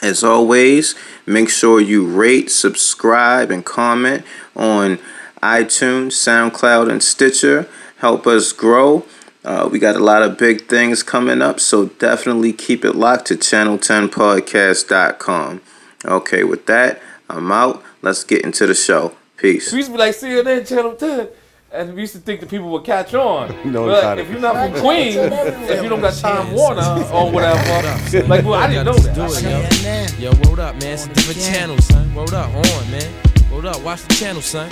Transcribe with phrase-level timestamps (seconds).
[0.00, 0.94] As always,
[1.26, 4.24] make sure you rate, subscribe, and comment
[4.56, 4.98] on
[5.42, 7.68] iTunes, SoundCloud, and Stitcher.
[7.98, 9.04] Help us grow.
[9.44, 13.26] Uh, we got a lot of big things coming up, so definitely keep it locked
[13.26, 15.60] to channel10podcast.com.
[16.06, 17.82] Okay, with that, I'm out.
[18.02, 19.14] Let's get into the show.
[19.36, 19.70] Peace.
[19.70, 21.28] We used to be like CNN Channel 10.
[21.70, 23.48] And we used to think that people would catch on.
[23.64, 27.30] No, but got if you're not from Queens, if you don't got Time Warner or
[27.30, 29.14] whatever, like, well, I didn't know that.
[29.14, 30.30] Do it, yo.
[30.30, 30.94] Yo, word up, man.
[30.94, 32.12] It's a different channel, son.
[32.14, 33.10] Word up, on, man.
[33.52, 34.68] Word up, watch the channel, son.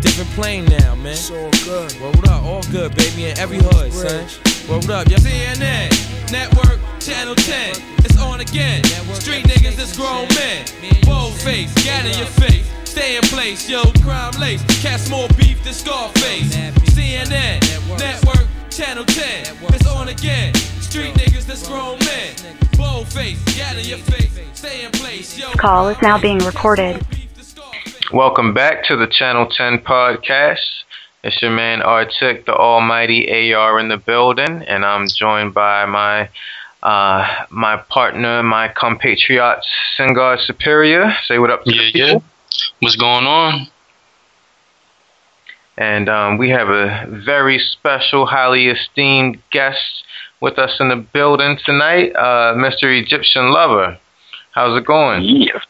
[0.00, 1.12] Different plane now, man.
[1.12, 1.98] It's all good.
[2.00, 4.51] Word up, all good, baby, in every hood, son.
[4.68, 5.16] Word up, yo.
[5.16, 5.90] CNN,
[6.30, 7.74] Network, Channel 10.
[7.98, 8.84] It's on again.
[9.14, 10.64] Street niggas, it's grown men.
[11.02, 12.64] Bold face, gat in your face.
[12.84, 14.62] Stay in place, yo, crime lace.
[14.80, 16.54] Cast more beef than Scarface.
[16.94, 17.60] CNN,
[17.98, 19.56] Network, Channel 10.
[19.74, 20.54] It's on again.
[20.54, 22.56] Street niggas, that's grown men.
[22.76, 24.38] Bold face, gat in your face.
[24.54, 25.50] Stay in place, yo.
[25.52, 27.04] Call is now being recorded.
[28.12, 30.60] Welcome back to the Channel 10 podcast.
[31.24, 36.28] It's your man Artic, the almighty AR in the building, and I'm joined by my
[36.82, 39.60] uh, my partner, my compatriot,
[39.96, 41.12] Singar Superior.
[41.26, 42.18] Say what up to Yeah, the yeah.
[42.80, 43.68] What's going on?
[45.78, 50.04] And um, we have a very special, highly esteemed guest
[50.40, 53.00] with us in the building tonight, uh, Mr.
[53.00, 53.98] Egyptian Lover.
[54.50, 55.22] How's it going?
[55.22, 55.60] Yeah.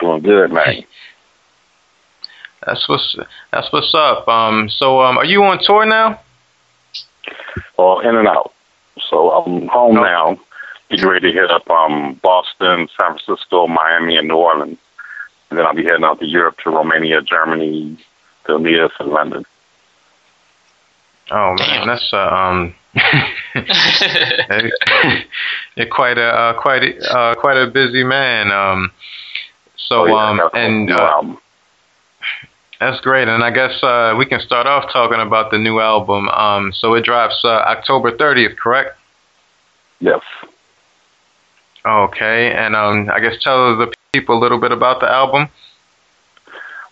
[0.00, 0.84] Doing good, man.
[2.66, 3.16] That's what's
[3.52, 4.28] that's what's up.
[4.28, 6.20] Um, so um, are you on tour now?
[7.76, 8.52] All in and out.
[9.08, 10.02] So I'm home Oh.
[10.02, 10.38] now.
[10.90, 14.78] Getting ready to hit up um Boston, San Francisco, Miami, and New Orleans.
[15.48, 17.96] And then I'll be heading out to Europe to Romania, Germany,
[18.46, 19.44] to Leeds and London.
[21.30, 22.74] Oh man, that's uh, um,
[25.76, 28.50] you're quite a uh, quite a, uh, quite a busy man.
[28.50, 28.90] Um,
[29.76, 31.22] so Oh, yeah, um, and uh.
[32.80, 33.28] That's great.
[33.28, 36.28] And I guess uh, we can start off talking about the new album.
[36.30, 38.96] Um, so it drops uh, October 30th, correct?
[40.00, 40.22] Yes.
[41.84, 45.48] Okay, and um, I guess tell the people a little bit about the album.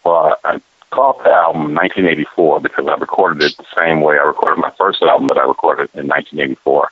[0.04, 0.60] Well, I, I
[0.90, 5.02] called the album 1984 because I recorded it the same way I recorded my first
[5.02, 6.90] album that I recorded in 1984.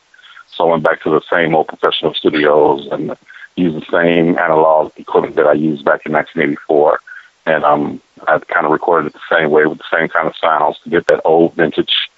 [0.48, 3.16] So I went back to the same old professional studios and
[3.56, 7.00] used the same analog equipment that I used back in 1984.
[7.46, 10.36] And um, I kind of recorded it the same way with the same kind of
[10.36, 12.10] sounds to get that old vintage,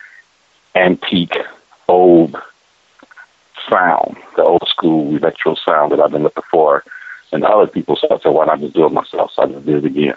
[0.75, 1.37] antique,
[1.87, 2.37] old
[3.69, 6.83] sound, the old school electro sound that I've been looking for.
[7.31, 9.33] And other people so I said, why not just do it myself?
[9.34, 10.16] So I just did it again.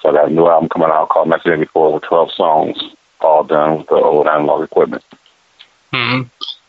[0.00, 2.78] So I got a new album coming out called 1984 with 12 songs,
[3.20, 5.04] all done with the old analog equipment.
[5.92, 6.22] hmm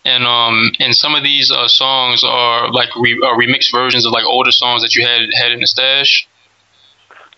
[0.05, 4.11] And um, and some of these uh, songs are like re- uh, remixed versions of
[4.13, 6.27] like older songs that you had had in the stash.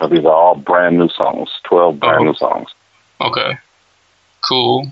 [0.04, 2.24] So these are all brand new songs, 12 brand Oh.
[2.26, 2.70] new songs.
[3.22, 3.58] Okay,
[4.50, 4.92] cool.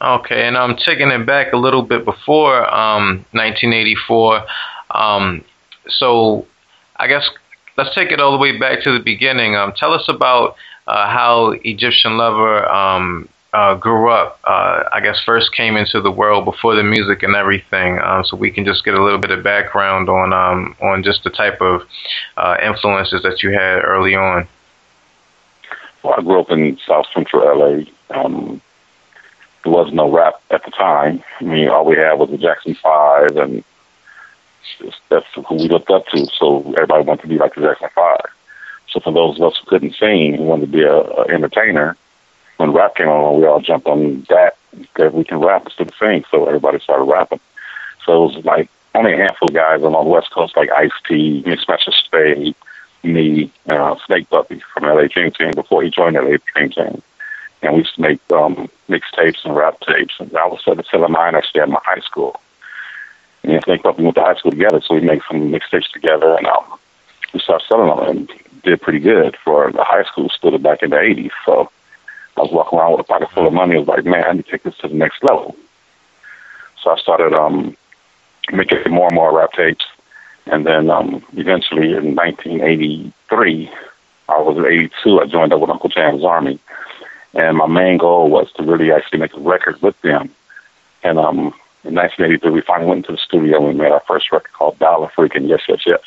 [0.00, 4.40] Okay, and I'm taking it back a little bit before um, 1984.
[4.92, 5.44] Um,
[5.88, 6.46] so
[6.96, 7.28] I guess
[7.76, 9.56] let's take it all the way back to the beginning.
[9.56, 14.38] Um, tell us about uh, how Egyptian Lover um, uh, grew up.
[14.44, 18.36] Uh, I guess first came into the world before the music and everything, um, so
[18.36, 21.62] we can just get a little bit of background on um, on just the type
[21.62, 21.80] of
[22.36, 24.46] uh, influences that you had early on.
[26.02, 27.84] Well, I grew up in South Central LA.
[28.10, 28.60] Um,
[29.64, 31.24] there was no rap at the time.
[31.40, 33.64] I mean, all we had was the Jackson Five, and
[35.08, 36.26] that's who we looked up to.
[36.38, 38.26] So everybody wanted to be like the Jackson Five.
[38.90, 41.96] So for those of us who couldn't sing, who wanted to be a, a entertainer,
[42.56, 44.56] when rap came along, we all jumped on that.
[44.96, 46.24] That we can rap instead of sing.
[46.30, 47.40] So everybody started rapping.
[48.04, 50.92] So it was like only a handful of guys on the West Coast, like Ice
[51.08, 52.54] T, Mix Master Spade,
[53.02, 57.02] me, uh, Snake Puppy from LA Dream Team before he joined LA Dream Team.
[57.62, 60.14] And we used to make um, mixtapes and rap tapes.
[60.18, 62.40] And I was selling selling mine actually at my high school.
[63.42, 66.46] And Snake Puppy went to high school together, so we made some mixtapes together and
[66.46, 66.78] um,
[67.32, 68.08] we started selling them.
[68.08, 68.30] And
[68.62, 71.30] did pretty good for the high school student back in the 80s.
[71.44, 71.70] So
[72.36, 73.76] I was walking around with a pocket full of money.
[73.76, 75.56] I was like, man, I need to take this to the next level.
[76.82, 77.76] So I started um,
[78.52, 79.86] making more and more rap tapes.
[80.46, 83.70] And then um, eventually in 1983,
[84.28, 86.58] I was in 82, I joined up with Uncle Jam's Army.
[87.34, 90.30] And my main goal was to really actually make a record with them.
[91.02, 91.38] And um,
[91.84, 94.78] in 1983, we finally went into the studio and we made our first record called
[94.78, 96.00] Dial-A-Freak and Yes, Yes, Yes.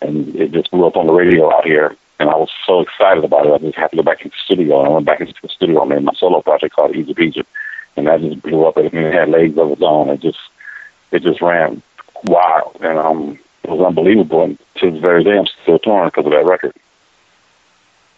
[0.00, 1.96] And it just blew up on the radio out here.
[2.18, 3.52] And I was so excited about it.
[3.52, 4.80] I just had to go back into the studio.
[4.80, 7.48] And I went back into the studio and made my solo project called Egypt Egypt.
[7.96, 8.76] And that just blew up.
[8.76, 10.08] And it had legs of its own.
[10.08, 10.38] It just,
[11.12, 11.82] it just ran
[12.24, 12.76] wild.
[12.80, 14.42] And um, it was unbelievable.
[14.42, 16.74] And to this very day, I'm still torn because of that record.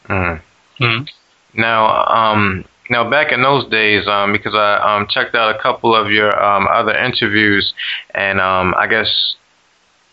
[0.09, 0.41] Mm.
[0.81, 1.09] Mm.
[1.55, 5.95] Now, um, now back in those days, um, because I um, checked out a couple
[5.95, 7.73] of your um, other interviews,
[8.15, 9.35] and um, I guess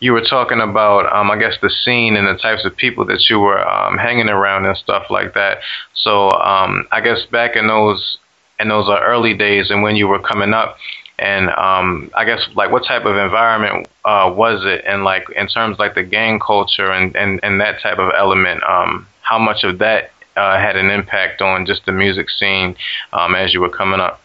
[0.00, 3.28] you were talking about, um, I guess, the scene and the types of people that
[3.28, 5.58] you were um, hanging around and stuff like that.
[5.94, 8.18] So um, I guess back in those
[8.60, 10.76] in those early days and when you were coming up,
[11.18, 15.48] and um, I guess like what type of environment uh, was it, and like in
[15.48, 19.64] terms like the gang culture and, and, and that type of element, um, how much
[19.64, 22.76] of that uh, had an impact on just the music scene
[23.12, 24.20] um, as you were coming up?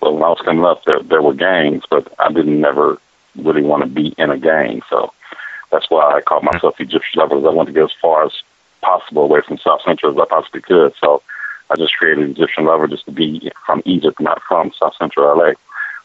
[0.00, 2.98] Well, when I was coming up, there there were gangs, but I didn't never
[3.36, 5.12] really want to be in a gang, so
[5.70, 7.36] that's why I called myself Egyptian Lover.
[7.36, 8.32] I wanted to get as far as
[8.80, 10.94] possible away from South Central as I possibly could.
[11.00, 11.22] So
[11.70, 15.52] I just created Egyptian Lover just to be from Egypt, not from South Central LA.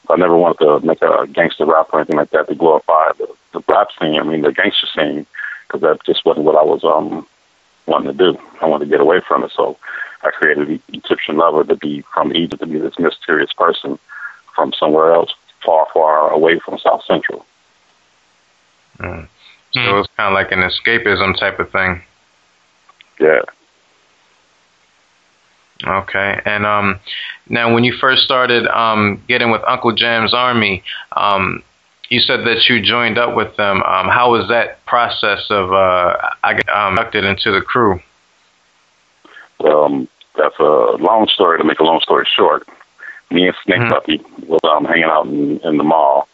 [0.07, 3.11] So I never wanted to make a gangster rap or anything like that to glorify
[3.17, 4.19] the, the rap scene.
[4.19, 5.25] I mean, the gangster scene,
[5.67, 7.27] because that just wasn't what I was um
[7.85, 8.39] wanting to do.
[8.61, 9.51] I wanted to get away from it.
[9.51, 9.77] So
[10.23, 13.99] I created Egyptian Lover to be from Egypt, to be this mysterious person
[14.55, 15.33] from somewhere else,
[15.65, 17.45] far, far away from South Central.
[18.99, 19.27] Mm.
[19.71, 19.89] So mm.
[19.89, 22.01] it was kind of like an escapism type of thing.
[23.19, 23.41] Yeah.
[25.85, 26.99] Okay, and um,
[27.47, 30.83] now when you first started um, getting with Uncle Jam's Army,
[31.15, 31.63] um,
[32.09, 33.81] you said that you joined up with them.
[33.83, 38.01] Um, how was that process of uh, I get um, inducted into the crew?
[39.59, 42.67] Well, um, that's a long story to make a long story short.
[43.31, 43.89] Me and Snake mm-hmm.
[43.89, 46.27] Puppy was um, hanging out in, in the mall,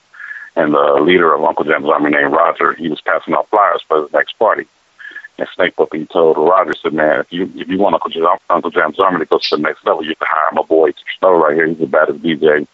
[0.55, 4.01] and the leader of Uncle Jam's Army named Roger, he was passing out flyers for
[4.01, 4.65] the next party.
[5.37, 8.71] And Snake Puppy told Roger, said, "Man, if you if you want Uncle Jam, Uncle
[8.71, 11.33] Jam's Army to go to the next level, you have to hire my boy Snow
[11.33, 11.67] right here.
[11.67, 12.65] He's the baddest DJ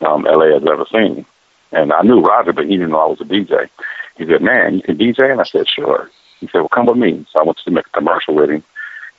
[0.00, 1.26] um, LA has ever seen."
[1.72, 3.68] And I knew Roger, but he didn't know I was a DJ.
[4.16, 6.96] He said, "Man, you can DJ?" And I said, "Sure." He said, "Well, come with
[6.96, 8.64] me." So I went to make a commercial with him,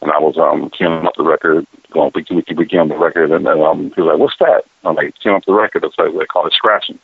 [0.02, 3.32] and I was um queuing up the record, going wiki wiki wiki on the record,
[3.32, 5.98] and then um he was like, "What's that?" I'm like, "Queuing up the record." It's
[5.98, 7.00] like they call it scratching.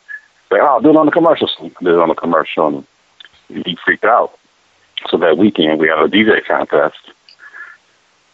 [0.50, 2.84] Like, "Oh, I'll do it on the commercial." So did it on the commercial,
[3.48, 4.38] and he freaked out.
[5.10, 6.98] So that weekend we had a DJ contest,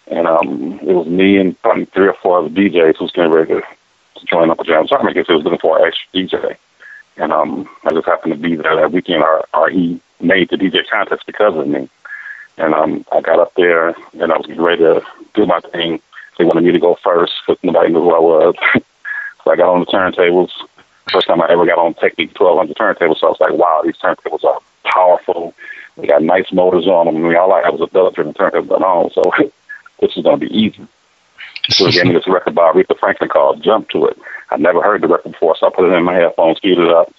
[0.07, 3.33] and um it was me and probably three or four other DJs who was getting
[3.33, 6.57] ready to, to join Uncle Jam's Army because he was looking for an extra DJ.
[7.17, 10.57] And um, I just happened to be there that weekend, or, or he made the
[10.57, 11.89] DJ contest because of me.
[12.61, 15.03] And um, I got up there, and I was getting ready to
[15.35, 16.01] do my thing.
[16.37, 18.55] They wanted me to go first because nobody knew who I was.
[19.45, 20.51] so I got on the turntables.
[21.11, 23.19] First time I ever got on Technics 1200 turntables.
[23.19, 25.55] So I was like, wow, these turntables are powerful.
[25.97, 27.17] They got nice motors on them.
[27.17, 29.11] I mean, all I had was a belt driven turntable going on.
[29.12, 29.23] So
[30.00, 30.87] this is going to be easy.
[31.71, 34.19] So they gave me this record by Aretha Franklin called Jump to It.
[34.50, 36.90] I never heard the record before, so I put it in my headphones, queued it
[36.90, 37.12] up.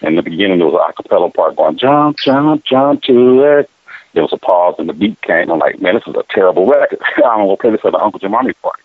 [0.00, 3.70] In the beginning, there was an acapella part going, jump, jump, jump to it.
[4.12, 5.50] There was a pause, and the beat came.
[5.50, 6.98] I'm like, man, this is a terrible record.
[7.24, 8.82] I'm going to play this at the Uncle Jam Army party.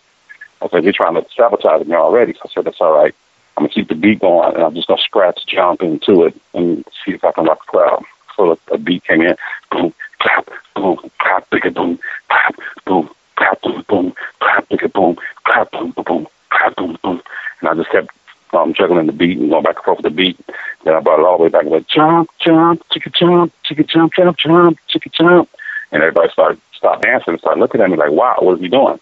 [0.62, 2.32] I said, you're trying to sabotage me already.
[2.34, 3.14] So I said, that's all right.
[3.56, 6.24] I'm going to keep the beat going, and I'm just going to scratch, jump into
[6.24, 8.04] it, and see if I can rock the crowd.
[8.36, 9.36] So a beat came in,
[9.70, 12.54] boom, clap, boom, clap, bigger, boom, clap,
[12.84, 17.22] boom, clap, boom, boom, clap, bigger, boom, clap, boom, boom, boom, clap, boom, boom.
[17.60, 18.10] And I just kept
[18.52, 20.38] um, juggling the beat and going back and forth with the beat.
[20.84, 23.86] Then I brought it all the way back and went jump, jump, chicka jump, chicka
[23.86, 25.50] jump, jump, jump, chicka jump.
[25.92, 28.68] And everybody started stopped dancing and started looking at me like, wow, what is he
[28.68, 29.00] doing?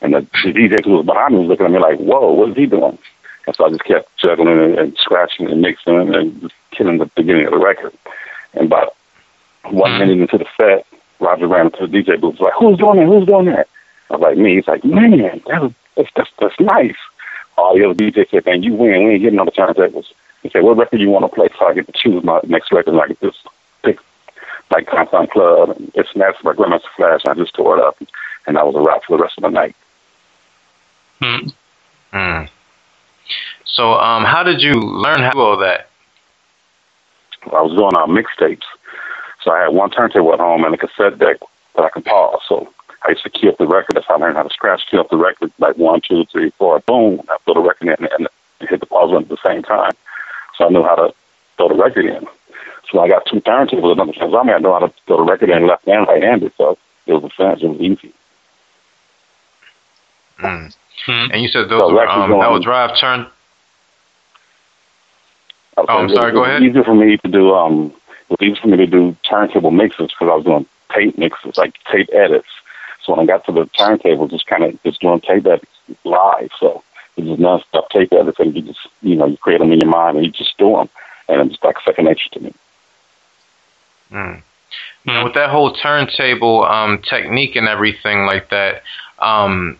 [0.00, 2.50] And the, the DJ who was behind me was looking at me like, whoa, what
[2.50, 2.98] is he doing?
[3.46, 7.06] And so I just kept juggling and, and scratching and mixing and just killing the
[7.06, 7.92] beginning of the record.
[8.54, 8.94] And about
[9.64, 9.98] one mm-hmm.
[10.00, 10.86] minute into the set,
[11.20, 12.38] Roger ran into the DJ booth.
[12.38, 13.06] Was like, who's doing that?
[13.06, 13.68] Who's doing that?
[14.10, 14.56] I was like, me.
[14.56, 16.96] He's like, man, that was, that's, that's, that's nice
[17.56, 19.04] all the other DJs said, man, you win.
[19.04, 20.12] We ain't getting on the turntables.
[20.42, 22.72] He said, what record you want to play so I get to choose my next
[22.72, 23.36] record and I get this
[23.82, 23.98] pick
[24.70, 27.96] like Content Club and it's Master by Grandmaster Flash and I just tore it up
[28.46, 29.74] and that was a wrap for the rest of the night.
[31.20, 31.48] Hmm.
[32.12, 32.44] Hmm.
[33.64, 35.88] So um how did you learn how to do all that?
[37.46, 38.64] I was doing our uh, mixtapes.
[39.42, 41.38] So I had one turntable at home and a cassette deck
[41.76, 42.40] that I can pause.
[42.48, 42.72] So
[43.06, 43.94] I used to key up the record.
[43.94, 46.50] That's how I learned how to scratch, key up the record, like one, two, three,
[46.50, 47.20] four, boom.
[47.28, 48.28] I throw the record in and,
[48.60, 49.92] and hit the pause button at the same time.
[50.56, 51.14] So I knew how to
[51.56, 52.26] throw the record in.
[52.90, 55.30] So I got two turntables and other I mean, I know how to throw the
[55.30, 56.52] record in left and right handed.
[56.56, 58.12] So it was a fast, it was easy.
[60.38, 60.74] Mm.
[61.06, 63.26] And you said those so were, um, that was drive turn.
[65.76, 66.32] Oh, I'm sorry.
[66.32, 66.62] Go ahead.
[66.62, 67.94] Easier for me to do um,
[68.28, 71.56] it was easier for me to do turntable mixes because I was doing tape mixes,
[71.56, 72.48] like tape edits.
[73.06, 75.64] So when I got to the turntable, just kind of just doing tape edits
[76.04, 76.50] live.
[76.58, 76.82] So
[77.16, 80.16] it's just non-stop tape and you just you know you create them in your mind
[80.16, 80.88] and you just do them,
[81.28, 82.54] and it's like second nature to me.
[84.10, 84.42] Mm.
[85.06, 88.82] Now, with that whole turntable um, technique and everything like that,
[89.20, 89.78] um,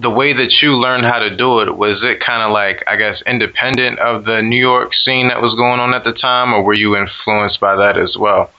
[0.00, 2.96] the way that you learned how to do it was it kind of like I
[2.96, 6.62] guess independent of the New York scene that was going on at the time, or
[6.62, 8.50] were you influenced by that as well?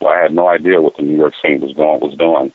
[0.00, 2.52] Well, I had no idea what the New York scene was going was doing,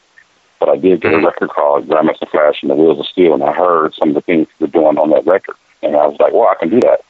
[0.59, 1.25] but I did get mm-hmm.
[1.25, 4.15] a record called Grandmaster Flash and the Wheels of Steel, and I heard some of
[4.15, 6.69] the things they were doing on that record, and I was like, well, I can
[6.69, 7.01] do that.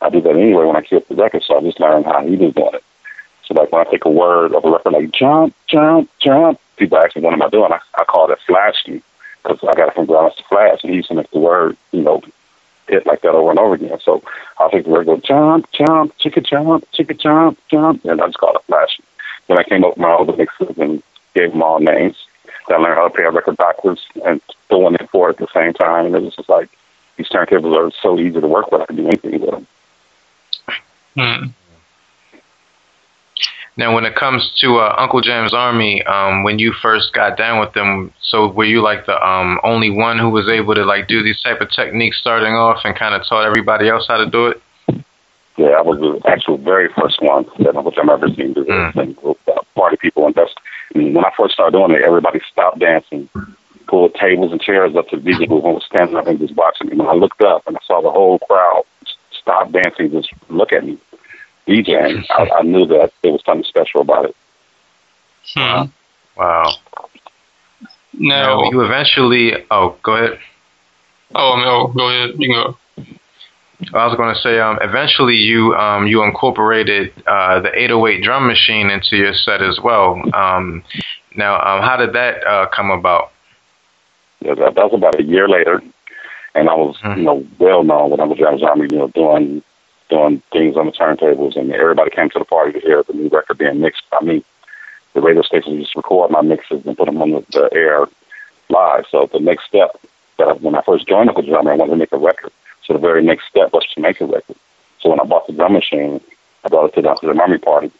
[0.00, 2.36] I do that anyway when I keep the record, so I just learned how he
[2.36, 2.84] was doing it.
[3.46, 6.98] So like when I take a word of a record like jump, jump, jump, people
[6.98, 7.72] ask me what am I doing?
[7.72, 9.02] I, I call it flashing
[9.42, 12.00] because I got it from Grandmaster Flash, and he used to make the word, you
[12.00, 12.22] know,
[12.88, 13.98] hit like that over and over again.
[14.02, 14.22] So
[14.58, 18.38] I'll take the word, go jump, jump, chicka jump, chicka jump, jump, and I just
[18.38, 19.03] call it flashing.
[19.48, 21.02] Then I came up with my other mixes and
[21.34, 22.16] gave them all names.
[22.68, 25.38] Then I learned how to play a record backwards and throw one and four at
[25.38, 26.06] the same time.
[26.06, 26.70] And it was just like
[27.16, 28.82] these turntables are so easy to work with.
[28.82, 29.66] I can do anything with them.
[31.16, 31.46] Hmm.
[33.76, 37.58] Now, when it comes to uh, Uncle Jam's Army, um, when you first got down
[37.58, 41.08] with them, so were you like the um, only one who was able to like
[41.08, 44.30] do these type of techniques starting off and kind of taught everybody else how to
[44.30, 44.62] do it?
[45.56, 48.72] Yeah, I was the actual very first one that Uncle Jam ever seen do this
[48.72, 48.94] mm.
[48.94, 50.26] thing with uh, party people.
[50.26, 50.52] And that's,
[50.94, 53.28] I mean, when I first started doing it, everybody stopped dancing,
[53.86, 56.56] pulled tables and chairs up to the DJ booth and was standing up and just
[56.56, 56.96] watching me.
[56.96, 58.82] When I looked up and I saw the whole crowd
[59.30, 60.98] stop dancing, just look at me
[61.68, 64.36] DJing, I, I knew that there was something special about it.
[65.54, 65.86] Hmm.
[66.36, 66.72] Wow.
[68.12, 68.62] No.
[68.62, 69.52] Now, you eventually.
[69.70, 70.38] Oh, go ahead.
[71.34, 72.36] Oh no, go ahead.
[72.38, 72.76] You go.
[73.92, 78.46] I was going to say, um, eventually you um, you incorporated uh, the 808 drum
[78.46, 80.22] machine into your set as well.
[80.34, 80.84] Um,
[81.36, 83.32] now, um, how did that uh, come about?
[84.40, 85.82] Yeah, that, that was about a year later,
[86.54, 87.18] and I was, mm-hmm.
[87.18, 89.62] you know, well known with Uncle Jam's Army, you know, doing
[90.08, 93.28] doing things on the turntables, and everybody came to the party to hear the new
[93.28, 94.44] record being mixed by me.
[95.14, 98.06] The radio station just record my mixes and put them on the, the air
[98.68, 99.06] live.
[99.10, 99.98] So the next step,
[100.38, 102.52] that I, when I first joined up Uncle Drummer, I wanted to make a record.
[102.84, 104.56] So the very next step was to make a record.
[105.00, 106.20] So when I bought the drum machine,
[106.64, 107.90] I brought it to the Uncle Army party.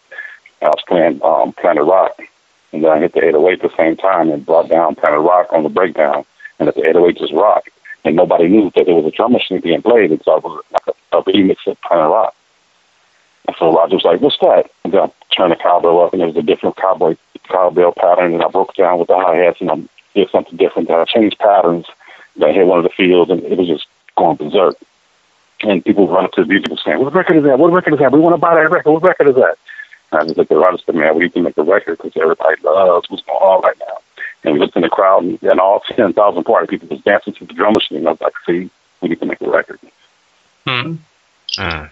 [0.60, 2.18] And I was playing um, Planet Rock,
[2.72, 5.52] and then I hit the 808 at the same time and brought down Planet Rock
[5.52, 6.24] on the breakdown,
[6.58, 7.64] and at the 808 just rock.
[8.04, 10.86] And nobody knew that there was a drum machine being played, and it was like
[10.86, 12.34] a a remix of Planet Rock.
[13.46, 14.70] And so Roger was like, what's that?
[14.84, 18.34] And then I turned the cowbell up, and there was a different cowboy cowbell pattern,
[18.34, 19.76] and I broke down with the hi-hats, and I
[20.14, 20.88] did something different.
[20.88, 21.86] Then I changed patterns.
[22.36, 23.86] Then I hit one of the fields, and it was just
[24.16, 24.76] going berserk.
[25.60, 27.58] And people run up to the music and saying, what record is that?
[27.58, 28.12] What record is that?
[28.12, 28.90] We want to buy that record.
[28.90, 29.56] What record is that?
[30.10, 31.98] And I just looked at Roger and said, man, we need to make a record
[31.98, 33.98] because everybody loves what's going on right now.
[34.42, 37.46] And we looked in the crowd, and, and all 10,000 party people was dancing to
[37.46, 38.06] the drum machine.
[38.06, 39.80] I was like, see, we need to make a record.
[40.66, 40.96] Hmm.
[41.56, 41.84] Hmm.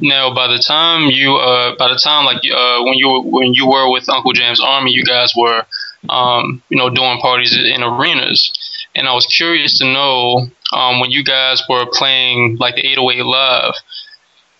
[0.00, 3.54] Now, by the time you, uh, by the time like uh, when you were, when
[3.54, 5.64] you were with Uncle Jam's Army, you guys were,
[6.08, 8.52] um, you know, doing parties in arenas,
[8.94, 13.24] and I was curious to know um, when you guys were playing like the 808
[13.24, 13.74] Love,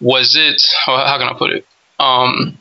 [0.01, 0.63] was it?
[0.87, 1.67] How can I put it?
[1.99, 2.59] Um,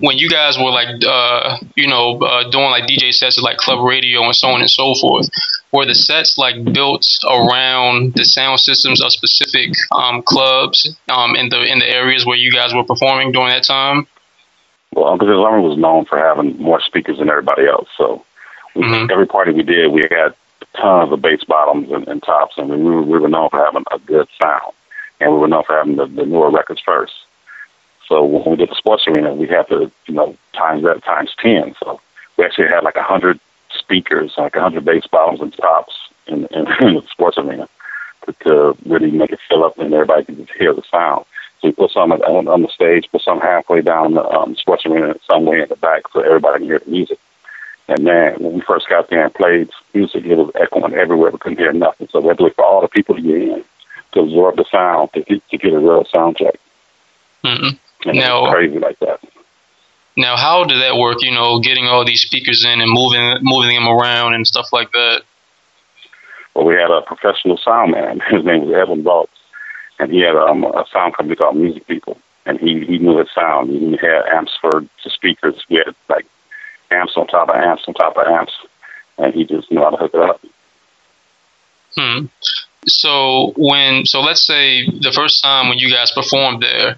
[0.00, 3.56] when you guys were like, uh, you know, uh, doing like DJ sets at like
[3.56, 5.28] club radio and so on and so forth,
[5.72, 11.48] were the sets like built around the sound systems of specific um, clubs um, in
[11.48, 14.06] the in the areas where you guys were performing during that time?
[14.94, 17.88] Well, Uncle Jam's was known for having more speakers than everybody else.
[17.96, 18.24] So
[18.74, 19.10] we, mm-hmm.
[19.10, 20.34] every party we did, we had
[20.76, 23.98] tons of bass bottoms and, and tops, and we we were known for having a
[24.00, 24.72] good sound,
[25.20, 27.14] and we were known for having the, the newer records first.
[28.08, 31.34] So when we did the sports arena, we had to, you know, times that times
[31.40, 31.74] 10.
[31.82, 32.00] So
[32.36, 33.40] we actually had like a 100
[33.76, 35.94] speakers, like a 100 bass bottoms and tops
[36.26, 37.68] in, in, in the sports arena
[38.26, 41.24] to, to really make it fill up and everybody could just hear the sound.
[41.60, 44.86] So we put some on, on the stage, put some halfway down the um, sports
[44.86, 47.18] arena, some way in the back so everybody can hear the music.
[47.88, 51.30] And man, when we first got there and played music, it was echoing everywhere.
[51.30, 52.08] We couldn't hear nothing.
[52.10, 53.64] So we had to wait for all the people to get in
[54.12, 56.58] to absorb the sound to get, to get a real sound check.
[57.44, 58.08] Mm-hmm.
[58.08, 58.50] And no.
[58.50, 59.20] crazy like that.
[60.16, 61.18] now, how did that work?
[61.20, 64.90] You know, getting all these speakers in and moving moving them around and stuff like
[64.92, 65.22] that.
[66.54, 68.20] Well, we had a professional sound man.
[68.30, 69.28] His name was Evan Baltz,
[69.98, 73.28] and he had um, a sound company called Music People, and he he knew his
[73.34, 73.70] sound.
[73.70, 75.62] He had amps for the speakers.
[75.68, 76.26] We had like
[76.90, 78.52] amps on top of amps on top of amps,
[79.18, 80.40] and he just knew how to hook it up.
[81.96, 82.26] Hmm.
[82.86, 86.96] So when so let's say the first time when you guys performed there,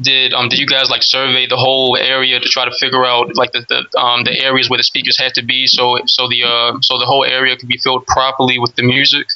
[0.00, 3.34] did um did you guys like survey the whole area to try to figure out
[3.36, 6.42] like the, the um the areas where the speakers had to be so so the
[6.44, 9.28] uh so the whole area could be filled properly with the music?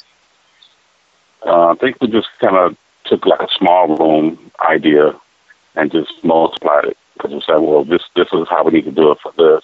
[1.45, 5.19] Uh, I think we just kind of took like a small room idea
[5.75, 8.91] and just multiplied it because we said, well, this this is how we need to
[8.91, 9.63] do it for this,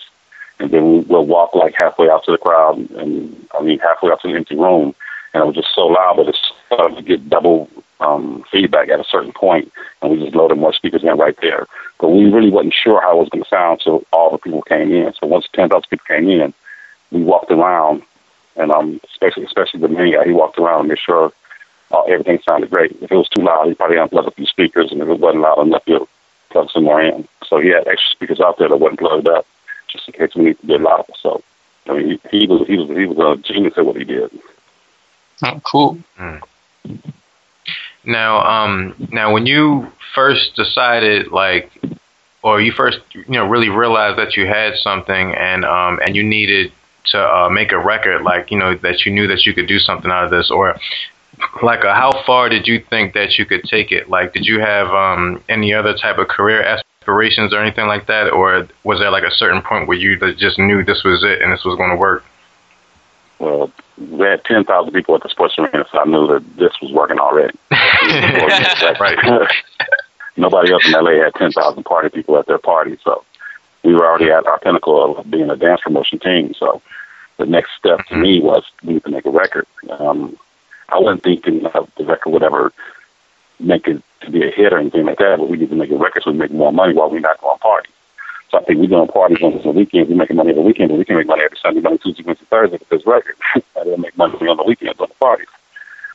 [0.59, 4.21] and then we'll walk like halfway out to the crowd, and I mean halfway out
[4.21, 4.95] to the empty room,
[5.33, 7.69] and it was just so loud, but it started to get double
[7.99, 11.67] um, feedback at a certain point, and we just loaded more speakers in right there.
[11.99, 14.61] But we really wasn't sure how it was going to sound until all the people
[14.63, 15.13] came in.
[15.13, 16.53] So once 10,000 people came in,
[17.11, 18.03] we walked around,
[18.55, 21.31] and um, especially especially the main guy, he walked around and made sure
[21.91, 22.91] uh, everything sounded great.
[23.01, 25.43] If it was too loud, he probably unplugged a few speakers, and if it wasn't
[25.43, 26.09] loud enough, he'll
[26.49, 27.27] plug some more in.
[27.53, 29.45] So he had extra speakers out there that wasn't plugged up,
[29.87, 31.13] just in case we need to get louder.
[31.21, 31.43] So
[31.87, 34.31] I mean, he, he was he was he was a genius at what he did.
[35.43, 35.99] Oh, cool.
[36.17, 36.41] Mm.
[38.05, 41.71] Now, um, now when you first decided, like,
[42.41, 46.23] or you first, you know, really realized that you had something and um, and you
[46.23, 46.71] needed
[47.11, 49.77] to uh, make a record, like, you know, that you knew that you could do
[49.77, 50.75] something out of this, or
[51.61, 54.09] like, uh, how far did you think that you could take it?
[54.09, 56.63] Like, did you have um, any other type of career
[57.03, 60.57] aspirations or anything like that, or was there like a certain point where you just
[60.57, 62.23] knew this was it and this was going to work?
[63.39, 66.91] Well, we had 10,000 people at the sports arena, so I knew that this was
[66.93, 67.57] working already.
[67.71, 69.51] right.
[70.37, 73.23] Nobody else in LA had 10,000 party people at their party, so
[73.83, 76.53] we were already at our pinnacle of being a dance promotion team.
[76.57, 76.81] So
[77.37, 78.15] the next step mm-hmm.
[78.15, 79.67] to me was we need to make a record.
[79.89, 80.37] Um,
[80.89, 82.71] I wasn't thinking of the record would ever
[83.63, 85.91] make it to be a hit or anything like that, but we need to make
[85.91, 87.89] a record so we make more money while we're not going party.
[88.49, 90.09] So I think we're doing parties on the weekends.
[90.09, 92.45] We're making money every weekend, but we can make money every Sunday, Monday, Tuesday, Wednesday,
[92.49, 93.35] Thursday with this record.
[93.55, 95.47] I didn't make money on the weekends on the parties.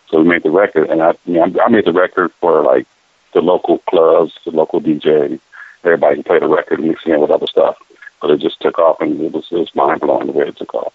[0.09, 2.87] So we made the record, and I, you know, I made the record for like
[3.35, 5.41] the local clubs, the local DJs.
[5.85, 7.77] Everybody can play the record, mixing in with other stuff.
[8.21, 10.57] But it just took off, and it was, it was mind blowing the way it
[10.57, 10.93] took off.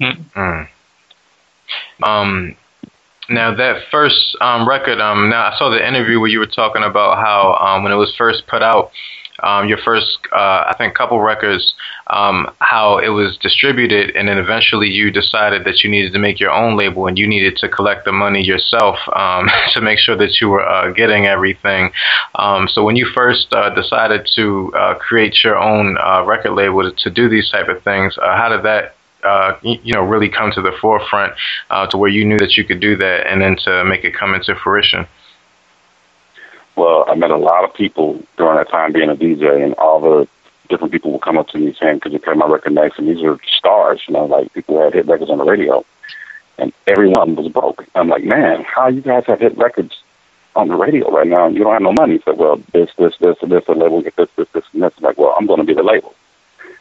[0.00, 0.68] Mm.
[2.02, 2.56] Um,
[3.28, 6.82] now that first um, record, um, now I saw the interview where you were talking
[6.82, 8.90] about how um, when it was first put out,
[9.42, 11.74] um, your first, uh, I think, couple records,
[12.08, 16.40] um, how it was distributed, and then eventually you decided that you needed to make
[16.40, 20.16] your own label and you needed to collect the money yourself um, to make sure
[20.16, 21.90] that you were uh, getting everything.
[22.34, 26.82] Um, so when you first uh, decided to uh, create your own uh, record label
[26.82, 30.28] to, to, do these type of things, uh, how did that uh, you know, really
[30.28, 31.34] come to the forefront
[31.70, 34.14] uh, to where you knew that you could do that and then to make it
[34.14, 35.06] come into fruition?
[36.76, 40.00] Well, I met a lot of people during that time being a DJ, and all
[40.00, 40.28] the
[40.68, 43.08] different people would come up to me saying, "Could you play my record next?" And
[43.08, 45.84] these are stars, you know, like people had hit records on the radio,
[46.58, 47.84] and everyone was broke.
[47.94, 50.02] I'm like, man, how you guys have hit records
[50.56, 52.20] on the radio right now and you don't have no money?
[52.24, 54.92] Said, well, this, this, this, and this, the label get this, this, this, and this.
[54.98, 56.14] I'm like, well, I'm going to be the label.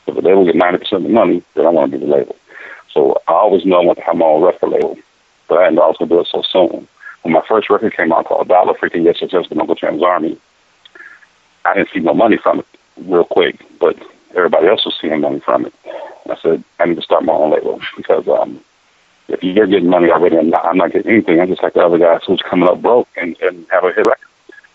[0.08, 2.36] If the label get 90% of the money, then I want to be the label.
[2.92, 4.98] So I always knew I wanted to have my own record label,
[5.48, 6.88] but I didn't I to do it so soon
[7.28, 10.02] when my first record came out called Dial-A Freaking Yes Yes Yes, the Uncle Jam's
[10.02, 10.38] Army,
[11.66, 12.66] I didn't see no money from it
[12.98, 13.98] real quick, but
[14.36, 15.74] everybody else was seeing money from it.
[16.30, 18.62] I said, I need to start my own label because um,
[19.28, 21.40] if you're getting money already, I'm not, I'm not getting anything.
[21.40, 24.08] I'm just like the other guys who's coming up broke and, and have a hit
[24.08, 24.28] record.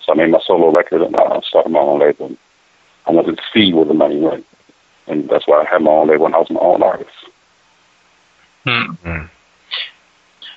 [0.04, 2.36] So I made my solo record and uh, started my own label.
[3.06, 4.46] I wanted to see where the money went.
[5.06, 7.10] And that's why I had my own label and I was my own artist.
[8.66, 9.26] Mm-hmm.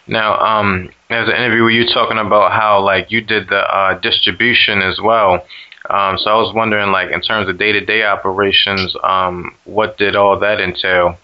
[0.07, 3.99] Now, um, there's an interview were you talking about how like you did the uh,
[3.99, 5.45] distribution as well.
[5.89, 10.39] Um, so I was wondering, like, in terms of day-to-day operations, um, what did all
[10.39, 11.17] that entail?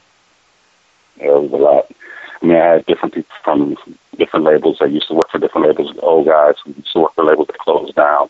[1.17, 1.91] Yeah, it was a lot.
[2.41, 3.75] I mean, I had different people from
[4.17, 4.77] different labels.
[4.81, 7.47] I used to work for different labels, old guys who used to work for labels
[7.47, 8.29] that closed down,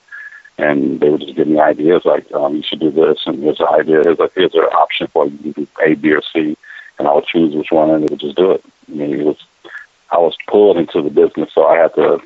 [0.62, 3.60] and they would just give me ideas like, um, "You should do this," and here's
[3.60, 4.04] an idea.
[4.04, 5.38] Here's a here's an option for you.
[5.43, 6.56] You do A, B, or C,
[7.00, 8.63] and I would choose which one, and they would just do it.
[8.89, 9.43] I mean, it was
[10.12, 12.21] I was pulled into the business, so I had to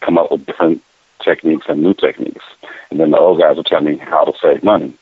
[0.00, 0.82] come up with different
[1.22, 2.44] techniques and new techniques.
[2.90, 4.94] And then the old guys would tell me how to save money.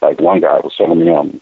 [0.00, 1.40] Like one guy was telling me, um,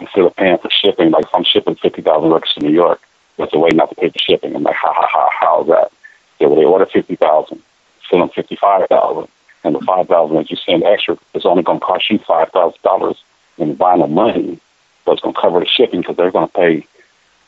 [0.00, 3.00] instead of paying for shipping, like if I'm shipping 50,000 records to New York,
[3.36, 4.54] that's a way not to pay for shipping.
[4.54, 5.92] I'm like, ha ha ha, how's that?
[6.40, 7.62] Yeah, well, they order 50,000,
[8.10, 9.28] send them 55,000,
[9.64, 12.50] And the five thousand that you send extra is only going to cost you five
[12.50, 13.16] thousand dollars
[13.58, 14.60] in vinyl money,
[15.04, 16.86] but it's going to cover the shipping because they're going to pay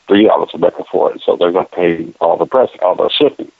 [0.07, 1.21] three dollars a record for it.
[1.21, 3.51] So they're going to pay all the press, all the shipping,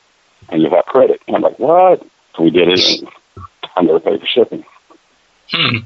[0.50, 1.22] and you have credit.
[1.28, 2.06] And I'm like, what?
[2.36, 3.02] So we did it.
[3.02, 3.10] And
[3.76, 4.66] I never paid for shipping.
[5.52, 5.78] Hmm.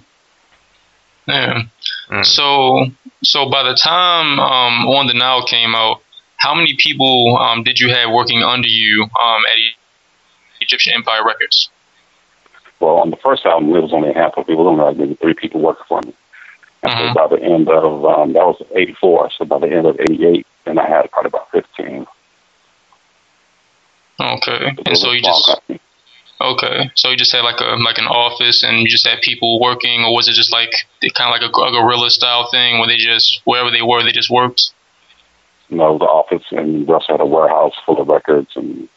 [1.27, 1.63] Yeah.
[2.09, 2.25] Mm.
[2.25, 2.85] So
[3.23, 6.01] so by the time um, On the Nile came out,
[6.37, 9.57] how many people um, did you have working under you um, at
[10.59, 11.69] Egyptian Empire Records?
[12.81, 14.67] Well, on the first album, there was only a handful of people.
[14.67, 16.13] Only like maybe three people working for me.
[16.81, 17.13] And mm-hmm.
[17.13, 19.31] so by the end of um, that was '84.
[19.37, 22.07] So by the end of '88, then I had probably about 15.
[24.19, 25.79] Okay, and so you just company.
[26.41, 29.59] okay, so you just had like a like an office, and you just had people
[29.59, 30.71] working, or was it just like
[31.13, 34.11] kind of like a, a guerrilla style thing where they just wherever they were, they
[34.11, 34.71] just worked?
[35.69, 38.89] No, the office, and we also had a warehouse full of records and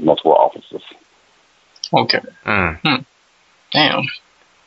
[0.00, 0.82] multiple offices.
[1.92, 2.20] Okay.
[2.46, 2.80] Mm.
[2.80, 3.02] Hmm.
[3.72, 4.04] Damn.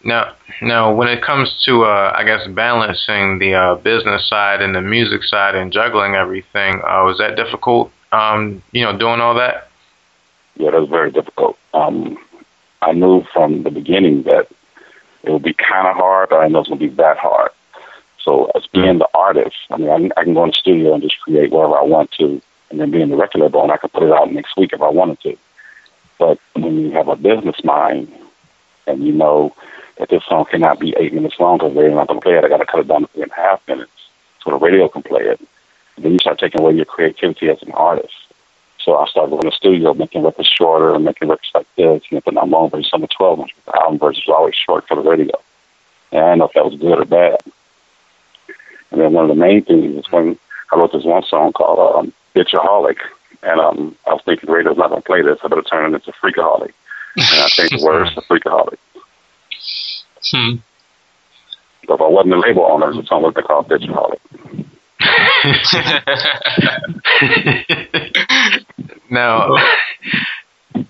[0.04, 4.76] Now, now, when it comes to, uh, I guess, balancing the uh, business side and
[4.76, 7.92] the music side and juggling everything, uh, was that difficult?
[8.12, 9.70] Um, you know, doing all that.
[10.56, 11.58] Yeah, that was very difficult.
[11.74, 12.18] Um,
[12.82, 14.48] I knew from the beginning that
[15.24, 17.52] it would be kind of hard, but I know it's going to be that hard.
[18.22, 21.02] So, as being the artist, I mean, I, I can go in the studio and
[21.02, 23.90] just create whatever I want to, and then being the record label, and I can
[23.90, 25.38] put it out next week if I wanted to.
[26.20, 28.12] But when you have a business mind
[28.86, 29.56] and you know
[29.98, 32.44] that this song cannot be eight minutes long because they're not going to play it,
[32.44, 33.92] I got to cut it down to three and a half minutes
[34.44, 35.40] so the radio can play it.
[35.96, 38.14] And then you start taking away your creativity as an artist.
[38.80, 42.16] So I started going to the studio, making records shorter, making records like this, you
[42.16, 43.56] know, putting out my own version, some of 12 inch.
[43.66, 45.36] The album version was always short for the radio.
[46.12, 47.40] And I don't know if that was good or bad.
[48.92, 50.38] And then one of the main things is when
[50.72, 52.98] I wrote this one song called um, Bitchaholic.
[53.44, 55.40] And um, I was thinking radio's not going to play this.
[55.44, 56.74] I better turn it into Freakaholic.
[57.16, 58.78] And I changed the words to Freakaholic.
[60.32, 60.56] Hmm.
[61.88, 64.20] So if I wasn't a label owner, the song would be called Bitchaholic.
[69.10, 69.56] now,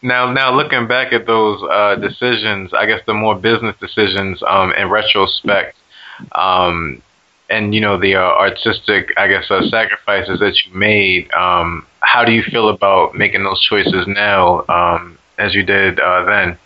[0.01, 4.73] now, now, looking back at those uh, decisions, I guess the more business decisions um,
[4.73, 5.75] in retrospect,
[6.33, 7.03] um,
[7.49, 11.31] and you know the uh, artistic, I guess, uh, sacrifices that you made.
[11.33, 16.23] Um, how do you feel about making those choices now, um, as you did uh,
[16.25, 16.57] then?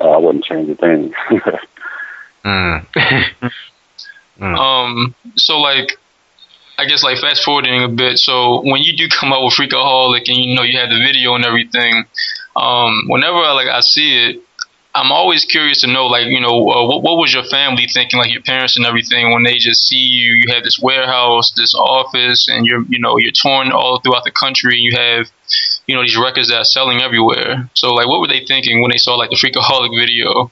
[0.00, 1.14] Uh, I wouldn't change a thing.
[2.44, 2.86] mm.
[4.38, 4.58] mm.
[4.58, 5.14] Um.
[5.36, 5.98] So, like,
[6.78, 8.18] I guess, like, fast forwarding a bit.
[8.18, 11.34] So, when you do come out with Freakaholic, and you know you had the video
[11.34, 12.04] and everything,
[12.54, 14.42] um, whenever like I see it,
[14.96, 18.18] I'm always curious to know, like, you know, uh, what, what was your family thinking,
[18.18, 21.74] like your parents and everything, when they just see you, you have this warehouse, this
[21.74, 24.72] office, and you're, you know, you're torn all throughout the country.
[24.72, 25.30] And you have,
[25.86, 27.68] you know, these records that are selling everywhere.
[27.74, 30.50] So, like, what were they thinking when they saw, like, the Freakaholic video?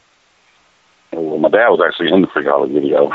[1.13, 3.11] Well, my dad was actually in the Freakaholic video.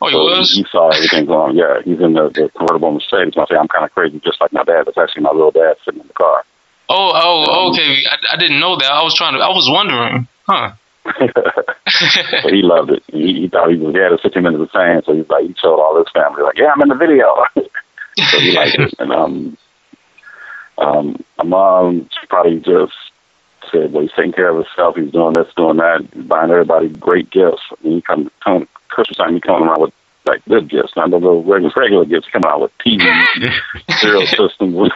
[0.00, 0.52] oh, he so was?
[0.52, 1.56] He saw everything going On.
[1.56, 3.34] Yeah, he's in the, the convertible Mercedes.
[3.36, 4.86] I say, I'm kind of crazy, just like my dad.
[4.86, 6.44] That's actually my little dad sitting in the car.
[6.92, 8.04] Oh, oh, okay.
[8.10, 8.90] I, I didn't know that.
[8.90, 9.38] I was trying to.
[9.38, 10.72] I was wondering, huh?
[12.50, 13.02] he loved it.
[13.12, 15.54] He, he thought he was to sit him into the sand, so he's like, he
[15.54, 19.12] told all his family, like, "Yeah, I'm in the video." so he liked it, and
[19.12, 19.56] um,
[20.78, 22.92] um, my mom probably just
[23.70, 24.96] said, "Well, he's taking care of himself.
[24.96, 27.62] He's doing this, doing that, he's buying everybody great gifts.
[27.70, 29.94] I mean, he come, come Christmas time, he coming around with
[30.26, 32.28] like good gifts, not the little regular regular gifts.
[32.32, 33.00] Come out with TV,
[33.90, 34.90] stereo systems,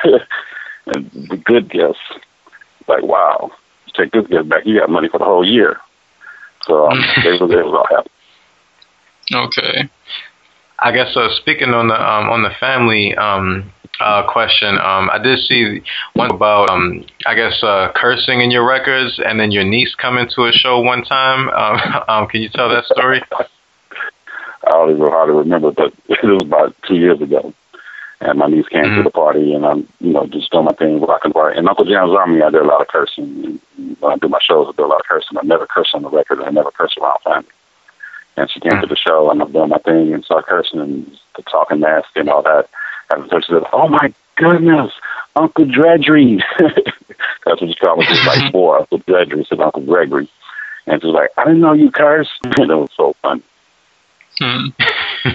[0.86, 1.98] and the good gifts.
[2.86, 3.50] Like, wow,
[3.94, 4.66] take this gift back.
[4.66, 5.80] You got money for the whole year.
[6.66, 8.10] So um, they, was, they was all happy.
[9.34, 9.90] Okay.
[10.78, 15.18] I guess uh, speaking on the um, on the family um, uh, question, um, I
[15.22, 15.80] did see
[16.12, 20.28] one about um, I guess uh, cursing in your records, and then your niece coming
[20.34, 21.48] to a show one time.
[21.54, 23.22] Um, um, can you tell that story?
[23.32, 27.54] I don't even know how to remember, but it was about two years ago
[28.20, 28.96] and my niece came mm-hmm.
[28.98, 31.58] to the party, and I'm, you know, just doing my thing, rocking the party.
[31.58, 33.24] And Uncle Jam's Army, I did a lot of cursing.
[33.44, 35.36] And when I do my shows, I do a lot of cursing.
[35.38, 37.48] I never curse on the record, and I never curse around family.
[38.36, 38.80] And she came mm-hmm.
[38.82, 41.18] to the show, and I'm doing my thing, and started cursing and
[41.50, 42.68] talking nasty and all that.
[43.10, 44.92] And so she said, "Oh my goodness,
[45.36, 46.42] Uncle Dredry."
[47.44, 48.06] That's what she called me.
[48.06, 48.78] She was like four.
[48.78, 50.28] Uncle Dredry said Uncle Gregory,
[50.86, 53.42] and she was like, "I didn't know you curse." and it was so funny.
[54.40, 54.68] Hmm.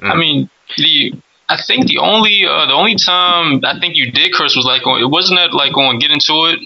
[0.00, 1.12] I mean, the
[1.48, 4.86] I think the only uh, the only time I think you did curse was like
[4.86, 6.60] on, it wasn't that like on get into it,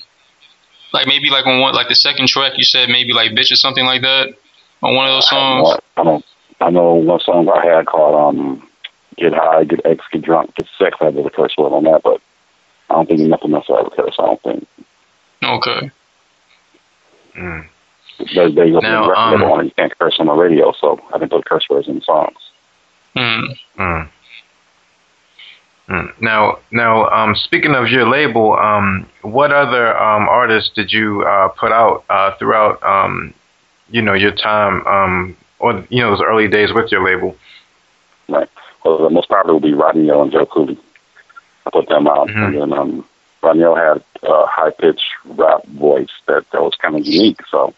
[0.92, 3.56] like maybe like on one like the second track you said maybe like bitch or
[3.56, 4.34] something like that
[4.82, 5.78] on one of those songs.
[5.96, 6.24] I don't
[6.60, 8.68] I know one song I had called um
[9.16, 10.96] get high, get X, get drunk, get sex.
[11.00, 12.20] I did a curse word on that, but
[12.90, 14.16] I don't think nothing else I ever curse.
[14.18, 14.68] I don't think.
[15.42, 15.90] Okay.
[17.34, 17.66] Mm.
[18.34, 21.30] They, they now, record um, on you can't curse on the radio, so I didn't
[21.30, 22.38] put curse words in the songs.
[23.16, 23.58] Mm.
[23.78, 24.08] Mm.
[25.92, 26.10] Mm.
[26.22, 31.48] Now, now, um, speaking of your label, um, what other um, artists did you uh,
[31.48, 33.34] put out uh, throughout, um,
[33.90, 37.36] you know, your time, um, or you know, those early days with your label?
[38.26, 38.48] Right.
[38.82, 40.78] Well, the most popular would be Rodney O and Joe Cooley.
[41.66, 42.42] I put them out, mm-hmm.
[42.42, 43.04] and then um,
[43.42, 47.74] Rodney O had a high pitched rap voice that, that was kind of unique, so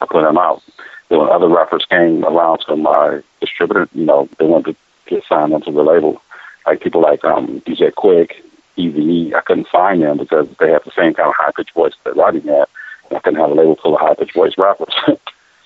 [0.00, 0.62] I put him out.
[1.10, 4.76] Then when other rappers came around to my distributor, you know, they wanted to
[5.14, 6.22] get signed into the label
[6.70, 8.32] like people like um, DJ Quik,
[8.76, 11.94] Eazy I couldn't find them because they have the same kind of high pitched voice
[12.04, 12.68] that Rodney had.
[13.08, 14.94] And I couldn't have a label full of high pitched voice rappers.
[15.06, 15.18] so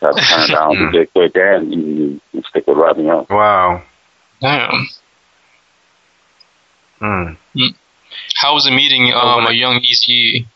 [0.03, 3.27] I had to turn down DJ Quik and Eazy and stick with Rodney on.
[3.29, 3.83] Wow.
[4.41, 4.89] Damn.
[7.01, 7.37] Mm.
[8.37, 10.47] How was the meeting um, a young Eazy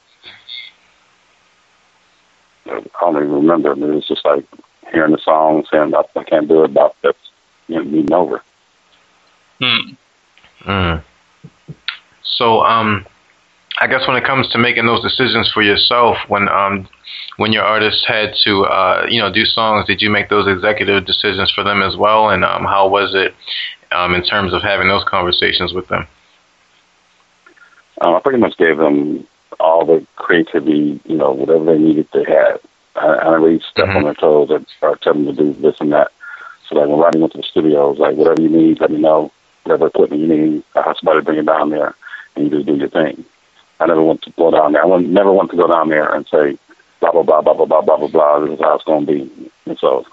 [2.69, 3.73] I don't even remember.
[3.73, 4.45] I mean, it was just like
[4.93, 7.19] hearing the song, saying I, I can't do it, about that's
[7.69, 8.43] you know, meeting over.
[9.61, 9.93] Hmm.
[10.67, 11.03] Mm.
[12.23, 13.07] So, um,
[13.79, 16.89] I guess when it comes to making those decisions for yourself, when um,
[17.37, 21.05] when your artists had to uh, you know do songs, did you make those executive
[21.05, 22.31] decisions for them as well?
[22.31, 23.35] And um, how was it
[23.93, 26.07] um, in terms of having those conversations with them?
[28.01, 29.27] Uh, I pretty much gave them
[29.61, 32.61] all the creativity, you know, whatever they needed to have.
[32.97, 33.97] I, I didn't really step mm-hmm.
[33.99, 36.11] on their toes and start telling them to do this and that.
[36.69, 38.91] So like when Rodney went to the studio, I was like, whatever you need, let
[38.91, 39.31] me know
[39.67, 41.95] whatever equipment you need, I somebody bring it down there,
[42.35, 43.25] and you just do your thing.
[43.81, 44.85] I never want to go down there.
[44.85, 46.59] I never want to go down there and say,
[47.01, 49.13] blah, blah, blah, blah, blah, blah, blah, blah, blah, this is how it's going to
[49.13, 49.51] be.
[49.67, 50.07] And so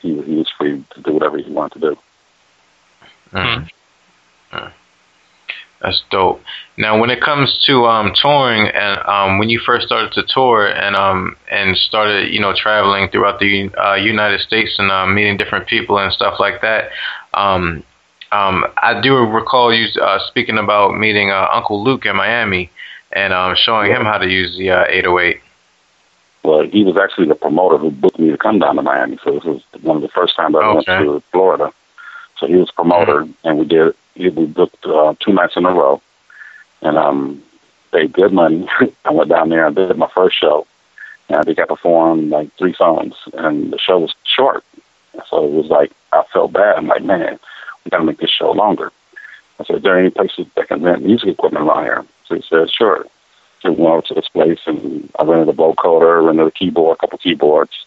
[0.00, 1.98] he, he was free to do whatever he wanted to do.
[3.32, 4.66] Mm-hmm.
[5.80, 6.42] That's dope.
[6.76, 10.66] Now, when it comes to um, touring, and um, when you first started to tour,
[10.66, 15.36] and um, and started, you know, traveling throughout the uh, United States and uh, meeting
[15.36, 16.90] different people and stuff like that,
[17.32, 17.84] um,
[18.32, 22.70] um, I do recall you uh, speaking about meeting uh, Uncle Luke in Miami
[23.12, 23.98] and um, showing yeah.
[23.98, 25.40] him how to use the uh, 808.
[26.42, 29.18] Well, he was actually the promoter who booked me to come down to Miami.
[29.24, 30.74] So this was one of the first times I okay.
[30.74, 31.72] went to Florida.
[32.38, 33.48] So he was promoter, mm-hmm.
[33.48, 36.00] and we did we booked uh, two nights in a row,
[36.82, 37.42] and um,
[37.92, 38.68] paid good money.
[39.04, 40.66] I went down there and did my first show,
[41.28, 44.64] and I think I performed like three songs, and the show was short.
[45.28, 46.76] So it was like I felt bad.
[46.76, 47.38] I'm like, man,
[47.88, 48.92] we got to make this show longer.
[49.58, 52.04] I said, is there any places that can rent music equipment around here?
[52.26, 53.06] So he said, sure.
[53.62, 56.98] So we went over to this place and I rented a vocoder, rented a keyboard,
[56.98, 57.86] a couple keyboards,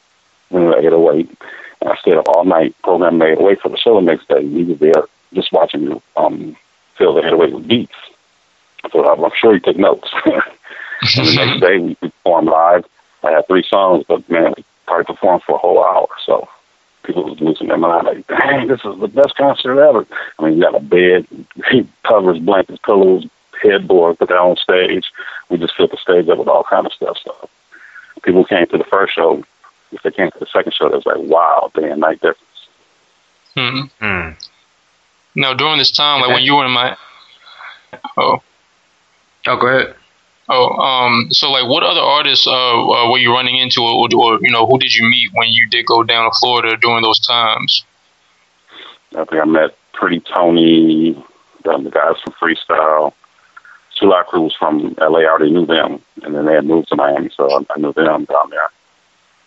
[0.49, 1.29] rented an 808.
[1.81, 4.45] And I stayed up all night programming the 808 for the show the next day.
[4.45, 6.57] He was there just watching me um,
[6.95, 7.93] fill the 808 with beats.
[8.91, 10.09] So I'm, I'm sure he took notes.
[10.25, 12.85] and the next day we performed live.
[13.23, 16.07] I had three songs, but man, we probably performed for a whole hour.
[16.25, 16.49] So
[17.03, 20.05] people was losing their mind, like, dang, this is the best concert ever.
[20.39, 21.27] I mean, you got a bed,
[22.03, 23.27] covers, blankets, pillows,
[23.61, 25.05] headboard, put that on stage.
[25.49, 27.17] We just filled the stage up with all kind of stuff.
[27.23, 27.49] So
[28.23, 29.43] people came to the first show.
[29.91, 32.37] If they came to the second show, it was like, wow, day and night difference.
[33.55, 33.81] Hmm.
[33.99, 34.29] hmm.
[35.35, 36.95] Now, during this time, like when you were in my,
[38.17, 38.41] oh,
[39.47, 39.95] oh, go ahead.
[40.53, 44.39] Oh, um, so like, what other artists uh, uh, were you running into, or, or,
[44.41, 47.21] you know, who did you meet when you did go down to Florida during those
[47.21, 47.85] times?
[49.15, 51.13] I think I met Pretty Tony,
[51.63, 53.13] the guys from Freestyle.
[53.97, 55.19] Two Crew was from LA.
[55.19, 57.93] I already knew them, and then they had moved to Miami, so I, I knew
[57.93, 58.69] them down there.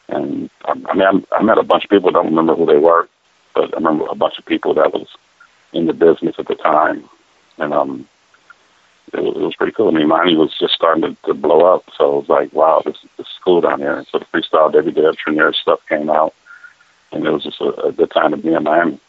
[0.09, 2.13] And I, I mean, I, I met a bunch of people.
[2.13, 3.09] Don't remember who they were,
[3.55, 5.09] but I remember a bunch of people that was
[5.75, 7.07] in the business at the time,
[7.59, 8.09] and um,
[9.15, 9.89] it was, it was pretty cool.
[9.89, 12.83] I mean, Miami was just starting to, to blow up, so it was like, wow,
[12.85, 13.97] this, this is cool down here.
[13.97, 16.35] And so the freestyle Debbie Deb Trinere stuff came out,
[17.13, 19.01] and it was just a, a good time to be in Miami.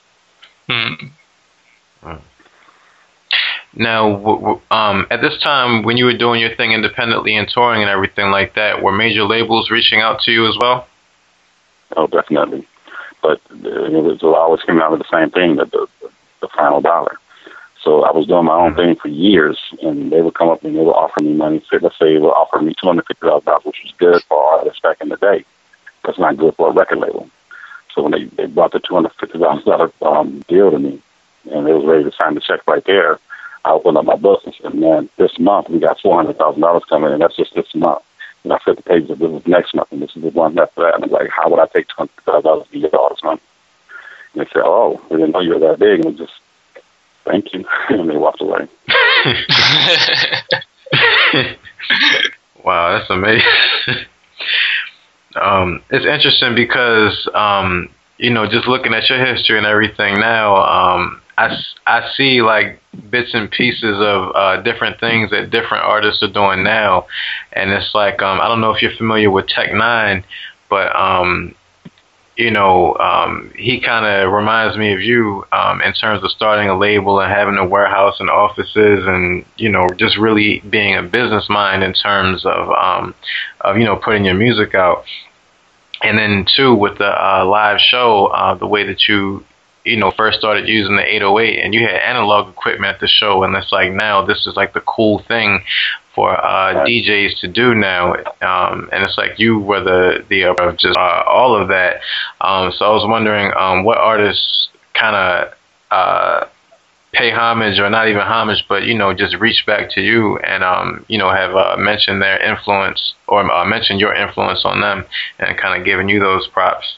[0.69, 0.93] Hmm.
[3.77, 7.89] Now, um, at this time, when you were doing your thing independently and touring and
[7.89, 10.87] everything like that, were major labels reaching out to you as well?
[11.97, 12.65] Oh, definitely.
[13.21, 15.87] But uh, it was always coming out of the same thing, that the,
[16.39, 17.17] the final dollar.
[17.85, 20.75] So I was doing my own thing for years, and they would come up and
[20.75, 21.63] they would offer me money.
[21.71, 24.79] Let's say they would offer me two hundred fifty dollars, which was good for artists
[24.79, 25.45] back in the day.
[26.03, 27.29] That's not good for a record label.
[27.93, 30.99] So when they, they brought the two hundred fifty dollars um, deal to me,
[31.51, 33.19] and they was ready to sign the check right there,
[33.63, 36.61] I opened up my book and said, "Man, this month we got four hundred thousand
[36.61, 38.01] dollars coming, and that's just this month."
[38.43, 40.57] And I flipped the pages of this is next month, and this is the one
[40.57, 40.95] after that.
[40.95, 43.09] And I was like, "How would I take two hundred thousand dollars to get all
[43.09, 43.41] this money?"
[44.33, 46.33] And they said, "Oh, we didn't know you were that big," and we just
[47.25, 47.65] thank you.
[47.89, 48.67] and they walked away.
[52.65, 53.47] Wow, that's amazing.
[55.35, 60.55] um, it's interesting because um, you know, just looking at your history and everything now,
[60.55, 66.23] um, I, I see like bits and pieces of uh, different things that different artists
[66.23, 67.05] are doing now,
[67.53, 70.23] and it's like um, I don't know if you're familiar with Tech N9ne,
[70.67, 71.53] but um,
[72.35, 76.69] you know um, he kind of reminds me of you um, in terms of starting
[76.69, 81.03] a label and having a warehouse and offices, and you know just really being a
[81.03, 83.15] business mind in terms of um,
[83.61, 85.05] of you know putting your music out.
[86.03, 89.45] And then two, with the uh, live show, uh, the way that you
[89.85, 93.43] you know first started using the 808 and you had analog equipment at the show
[93.43, 95.61] and it's like now this is like the cool thing
[96.15, 98.13] for uh, DJs to do now.
[98.41, 101.97] Um, and it's like you were the the uh, just uh, all of that.
[102.39, 105.53] Um, so I was wondering um, what artists kind of
[105.91, 106.45] uh,
[107.11, 110.63] pay homage or not even homage but you know just reach back to you and
[110.63, 115.05] um, you know have uh, mentioned their influence or mentioned your influence on them
[115.39, 116.97] and kind of giving you those props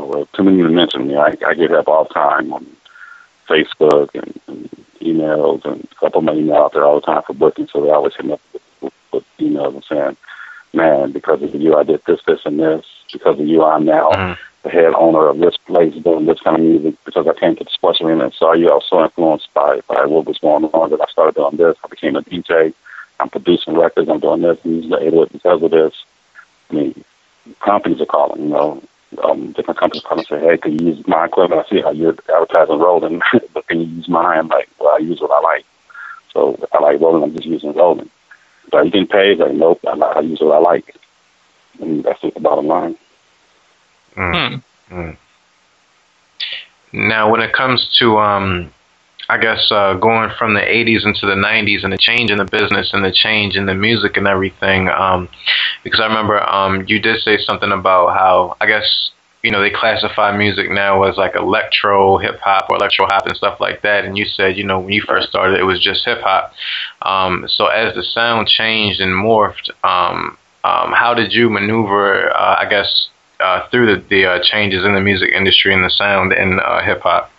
[0.00, 1.08] well, too many to mention.
[1.08, 1.16] me.
[1.16, 2.66] I, I get help all the time on
[3.48, 7.22] Facebook and, and emails, and a couple of my emails out there all the time
[7.22, 7.68] for booking.
[7.68, 10.16] So they always hit me up with, with, with emails and saying,
[10.72, 12.86] "Man, because of you, I did this, this, and this.
[13.12, 14.40] Because of you, I'm now mm-hmm.
[14.62, 16.94] the head owner of this place doing this kind of music.
[17.04, 19.80] Because I came to the sports arena and saw you, I was so influenced by
[19.88, 21.76] by what was going on that I started doing this.
[21.84, 22.72] I became a DJ.
[23.20, 24.08] I'm producing records.
[24.08, 24.58] I'm doing this.
[24.64, 26.04] I'm using the because of this.
[26.70, 27.04] I mean,
[27.60, 28.42] companies are calling.
[28.42, 28.82] You know,
[29.22, 31.64] um, different companies come and say, hey, can you use my equipment?
[31.64, 33.22] I see how you're advertising Roland,
[33.54, 34.38] but can you use mine?
[34.38, 35.64] I'm like, well, I use what I like.
[36.32, 38.10] So if I like Roland, I'm just using Roland.
[38.70, 39.38] But are you getting paid?
[39.38, 40.96] Like, nope, I, I use what I like.
[41.80, 42.96] And that's just the bottom line.
[44.16, 44.62] Mm.
[44.90, 45.16] Mm.
[46.92, 48.72] Now, when it comes to um,
[49.28, 52.44] I guess uh, going from the 80s into the 90s and the change in the
[52.44, 54.88] business and the change in the music and everything.
[54.88, 55.28] Um,
[55.84, 59.10] because I remember um, you did say something about how I guess
[59.42, 63.36] you know they classify music now as like electro hip hop or electro hop and
[63.36, 64.04] stuff like that.
[64.04, 66.52] And you said you know when you first started it was just hip hop.
[67.02, 72.30] Um, so as the sound changed and morphed, um, um, how did you maneuver?
[72.30, 73.08] Uh, I guess
[73.40, 76.82] uh, through the, the uh, changes in the music industry and the sound in uh,
[76.84, 77.30] hip hop.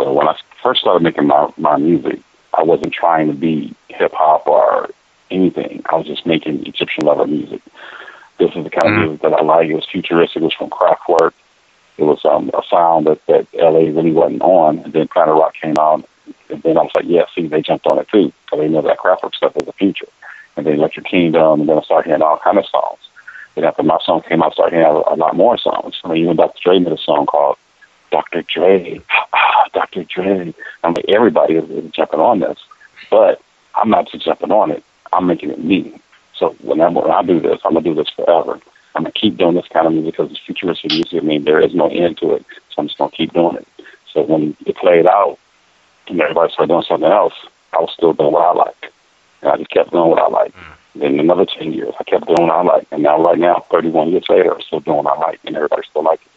[0.00, 2.20] Well, when I first started making my, my music,
[2.56, 4.88] I wasn't trying to be hip hop or
[5.30, 5.82] anything.
[5.90, 7.60] I was just making Egyptian lover music.
[8.38, 8.94] This is the kind mm-hmm.
[8.94, 9.68] of music that I like.
[9.68, 10.40] It was futuristic.
[10.40, 11.34] It was from Kraftwerk.
[11.98, 14.78] It was um, a sound that, that LA really wasn't on.
[14.78, 16.08] And then Planet Rock came out.
[16.48, 18.32] And then I was like, yeah, see, they jumped on it too.
[18.48, 20.08] So they know that Kraftwerk stuff was the future.
[20.56, 23.00] And then Electric Kingdom, and then I started hearing all kind of songs.
[23.54, 26.00] Then after my song came out, I started hearing a, a lot more songs.
[26.02, 26.58] I mean, even Dr.
[26.62, 27.58] Dre made a song called
[28.10, 28.42] Dr.
[28.42, 29.02] Dre,
[29.72, 30.04] Dr.
[30.04, 30.54] Dre.
[30.84, 32.58] I mean, everybody is, jumping on this,
[33.10, 33.40] but
[33.74, 34.84] I'm not just jumping on it.
[35.12, 36.00] I'm making it me.
[36.34, 38.60] So whenever when I do this, I'm gonna do this forever.
[38.94, 41.22] I'm gonna keep doing this kind of music because it's futuristic music.
[41.22, 43.68] I mean, there is no end to it, so I'm just gonna keep doing it.
[44.12, 45.38] So when it played out,
[46.08, 47.34] and everybody started doing something else,
[47.72, 48.92] I was still doing what I like,
[49.42, 50.54] and I just kept doing what I like.
[50.54, 51.00] Mm.
[51.00, 54.10] Then another ten years, I kept doing what I like, and now right now, 31
[54.10, 56.32] years later, I'm still doing what I like, and everybody still like it.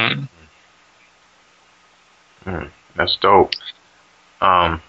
[0.00, 0.28] Mm.
[2.46, 3.50] Mm, that's dope.
[4.40, 4.80] Um,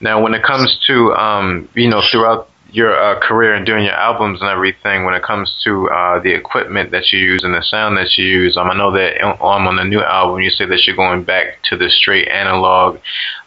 [0.00, 3.94] now, when it comes to um, you know throughout your uh, career and doing your
[3.94, 7.62] albums and everything, when it comes to uh, the equipment that you use and the
[7.62, 10.66] sound that you use, um, I know that um, on the new album you say
[10.66, 12.98] that you're going back to the straight analog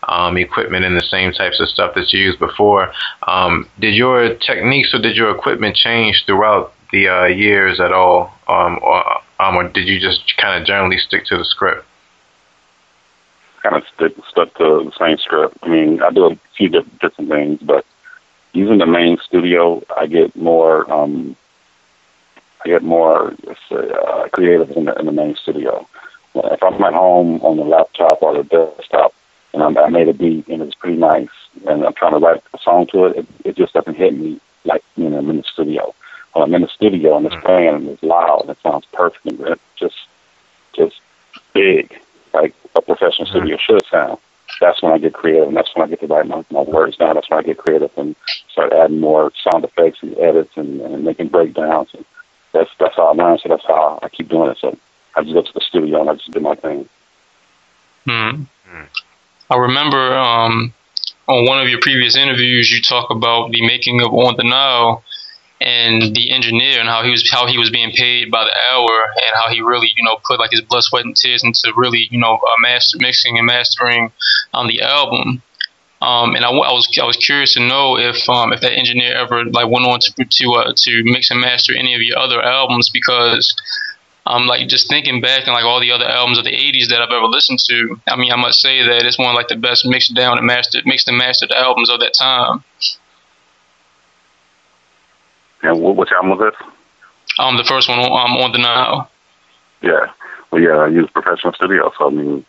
[0.08, 2.91] um, equipment and the same types of stuff that you used before.
[3.28, 8.32] Um, did your techniques or did your equipment change throughout the uh, years at all,
[8.47, 9.04] um, or,
[9.39, 11.87] um, or did you just kind of generally stick to the script?
[13.62, 15.58] Kind of stick, stuck to the same script.
[15.63, 17.86] I mean, I do a few different, things, but
[18.54, 21.36] using the main studio, I get more, um,
[22.63, 23.36] I get more
[23.72, 25.88] uh, creative in the, in the main studio.
[26.36, 29.13] If I'm at home on the laptop or the desktop,
[29.54, 31.30] and I'm, I made a beat and it's pretty nice,
[31.67, 34.40] and I'm trying to write a song to it, it, it just doesn't hit me
[34.65, 35.96] like you know I'm in the studio.
[36.34, 37.44] When I'm in the studio and it's mm.
[37.44, 39.98] playing and it's loud and it sounds perfect and it's just
[40.73, 41.02] just
[41.54, 42.00] big
[42.34, 43.38] like a professional mm-hmm.
[43.38, 44.17] studio should sound.
[44.62, 46.96] That's when I get creative, and that's when I get to write my, my words
[46.98, 47.15] down.
[47.15, 48.15] That's when I get creative and
[48.50, 51.90] start adding more sound effects and edits and, and making breakdowns.
[51.94, 52.06] And
[52.54, 53.38] that's that's how I learn.
[53.40, 54.58] So that's how I keep doing it.
[54.60, 54.78] So
[55.15, 56.88] I just go to the studio and I just do my thing.
[58.06, 58.44] Hmm.
[59.50, 60.73] I remember um,
[61.28, 65.04] on one of your previous interviews, you talk about the making of On the Nile
[65.60, 69.05] and the engineer and how he was how he was being paid by the hour
[69.15, 72.08] and how he really you know put like his blood sweat and tears into really
[72.12, 74.12] you know uh, master mixing and mastering
[74.53, 75.41] on the album
[76.01, 79.15] Um, and I, I, was I was curious to know if um, if that engineer
[79.15, 82.39] ever like went on to to uh, to mix and master any of your other
[82.39, 83.55] albums because
[84.27, 87.01] um, like just thinking back and like all the other albums of the '80s that
[87.01, 87.99] I've ever listened to.
[88.08, 90.45] I mean, I must say that it's one of like the best mixed down and
[90.45, 92.63] mastered, mixed and mastered albums of that time.
[95.63, 96.69] And what, which album was this?
[97.39, 99.10] Um, the first one um, on the Nile.
[99.81, 100.12] Yeah,
[100.51, 102.45] well, yeah, I use professional studio, so I mean,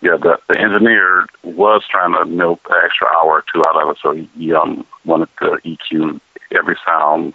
[0.00, 3.90] yeah, the the engineer was trying to milk an extra hour or two out of
[3.90, 6.20] it, so he um wanted to EQ
[6.52, 7.34] every sound.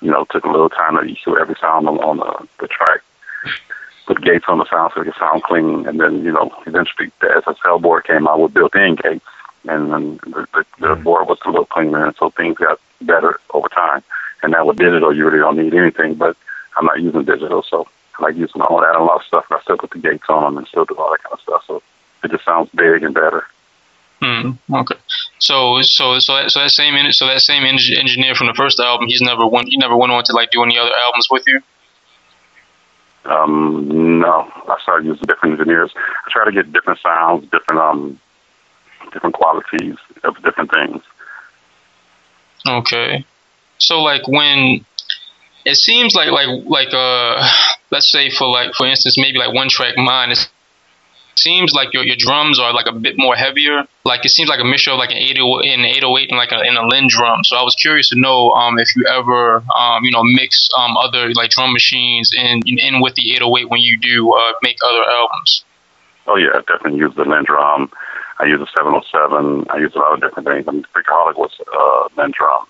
[0.00, 3.00] You know, took a little time to EQ every sound on, on the, the track.
[4.06, 7.10] Put gates on the sound so it could sound clean, and then you know, eventually
[7.20, 9.24] the SSL board came out with built-in gates,
[9.68, 11.02] and then the, the, the mm-hmm.
[11.02, 14.02] board was a little cleaner, and so things got better over time.
[14.42, 16.36] And now with digital, you really don't need anything, but
[16.76, 19.46] I'm not using digital, so I like using all that analog stuff.
[19.50, 21.40] And I still put the gates on them and still do all that kind of
[21.40, 21.64] stuff.
[21.66, 21.82] So
[22.22, 23.46] it just sounds big and better.
[24.20, 24.52] Hmm.
[24.72, 24.96] Okay.
[25.38, 29.08] So so so that, so that same so that same engineer from the first album,
[29.08, 29.68] he's never went.
[29.68, 31.60] He never went on to like do any other albums with you.
[33.26, 35.92] Um, no, I started using different engineers.
[35.96, 38.20] I try to get different sounds, different um,
[39.12, 41.02] different qualities of different things.
[42.66, 43.24] Okay.
[43.78, 44.84] So like when
[45.64, 47.48] it seems like like like uh
[47.90, 50.48] let's say for like for instance maybe like one track mind it
[51.36, 53.84] seems like your your drums are like a bit more heavier.
[54.04, 56.62] Like it seems like a mixture of like an 808 an 808 and like a,
[56.62, 57.44] in a Linn drum.
[57.44, 60.96] So I was curious to know um if you ever um you know mix um
[60.96, 65.04] other like drum machines in in with the 808 when you do uh make other
[65.10, 65.64] albums.
[66.26, 67.90] Oh yeah definitely use the Linn drum.
[68.38, 70.64] I use a 707 I use a lot of different things.
[70.68, 72.66] I mean Freakaholic was uh Linn drum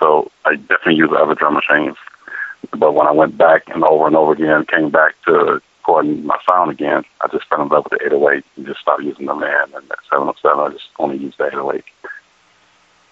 [0.00, 1.96] so I definitely use other drum machines.
[2.76, 6.38] But when I went back and over and over again, came back to recording my
[6.48, 9.34] sound again, I just fell in love with the 808 and just started using the
[9.34, 9.64] man.
[9.74, 11.84] And that 707, I just only use the 808.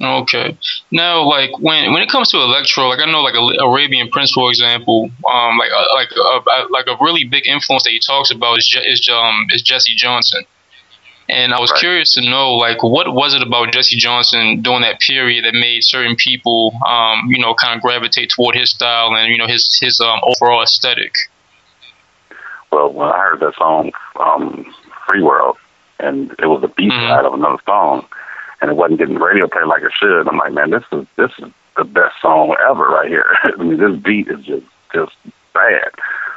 [0.00, 0.56] Okay.
[0.92, 4.48] Now, like when when it comes to electro, like I know, like Arabian Prince, for
[4.48, 8.30] example, um, like uh, like uh, uh, like a really big influence that he talks
[8.30, 10.44] about is is um is Jesse Johnson.
[11.30, 11.80] And I was right.
[11.80, 15.84] curious to know, like, what was it about Jesse Johnson during that period that made
[15.84, 19.78] certain people, um, you know, kind of gravitate toward his style and you know his
[19.80, 21.12] his um, overall aesthetic.
[22.72, 24.74] Well, when I heard that song, um,
[25.06, 25.58] "Free World,"
[25.98, 27.26] and it was a B side mm-hmm.
[27.26, 28.06] of another song,
[28.62, 31.30] and it wasn't getting radio play like it should, I'm like, man, this is this
[31.38, 33.36] is the best song ever right here.
[33.44, 35.14] I mean, this beat is just just
[35.52, 35.90] bad.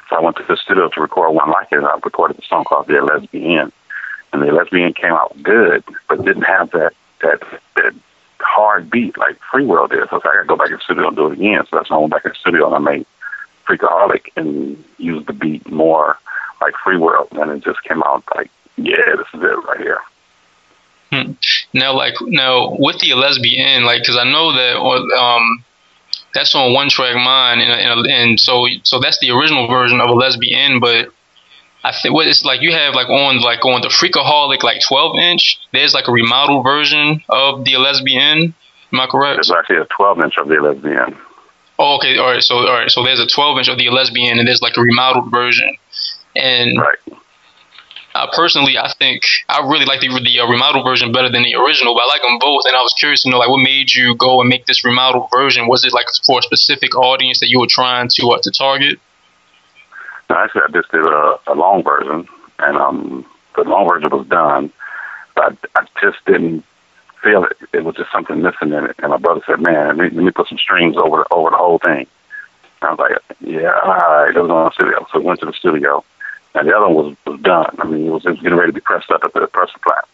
[0.09, 2.43] So I went to the studio to record one like it, and I recorded the
[2.47, 3.71] song called "The Lesbian."
[4.33, 7.41] And the lesbian came out good, but didn't have that that
[7.75, 7.93] that
[8.39, 10.09] hard beat like Free World did.
[10.09, 11.63] So I, I got to go back in the studio and do it again.
[11.69, 13.05] So that's why I went back in the studio and I made
[13.67, 16.17] Freakaholic and used the beat more
[16.61, 19.99] like Free World, and it just came out like, yeah, this is it right here.
[21.11, 21.31] Hmm.
[21.73, 25.63] Now, like now with the lesbian, like because I know that um
[26.33, 30.09] that's on One Track Mind, and, and, and so so that's the original version of
[30.09, 31.09] a lesbian, but
[31.83, 35.17] I think what it's like you have like on like on the Freakaholic like 12
[35.17, 35.59] inch.
[35.73, 38.53] There's like a remodeled version of the lesbian.
[38.93, 39.37] Am I correct?
[39.37, 41.17] There's actually a 12 inch of the lesbian.
[41.79, 42.17] Oh, okay.
[42.17, 42.43] All right.
[42.43, 42.91] So all right.
[42.91, 45.75] So there's a 12 inch of the lesbian, and there's like a remodeled version.
[46.35, 46.97] And right.
[48.33, 51.95] Personally, I think I really like the the uh, remodeled version better than the original,
[51.95, 52.63] but I like them both.
[52.65, 55.29] And I was curious to know, like, what made you go and make this remodeled
[55.33, 55.67] version?
[55.67, 58.99] Was it like for a specific audience that you were trying to uh, to target?
[60.35, 62.27] Actually, I just did a, a long version,
[62.59, 63.25] and um,
[63.55, 64.71] the long version was done,
[65.35, 66.63] but I, I just didn't
[67.23, 67.57] feel it.
[67.73, 68.95] It was just something missing in it.
[68.99, 71.57] And my brother said, "Man, let me, let me put some strings over over the
[71.57, 72.07] whole thing."
[72.81, 75.39] And I was like, "Yeah, all right." It was on the studio, so we went
[75.41, 76.03] to the studio,
[76.55, 77.75] and the other one was was done.
[77.79, 79.81] I mean, it was, it was getting ready to be pressed up at the pressing
[79.83, 80.05] plant.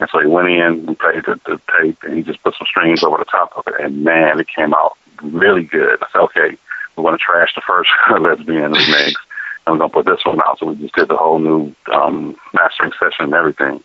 [0.00, 2.66] And so he went in, we played the, the tape, and he just put some
[2.66, 3.80] strings over the top of it.
[3.80, 6.02] And man, it came out really good.
[6.02, 6.56] I said, okay,
[6.96, 9.14] we're going to trash the first lesbian remix
[9.66, 10.58] and we're gonna put this one out.
[10.58, 13.82] So we just did the whole new um, mastering session and everything.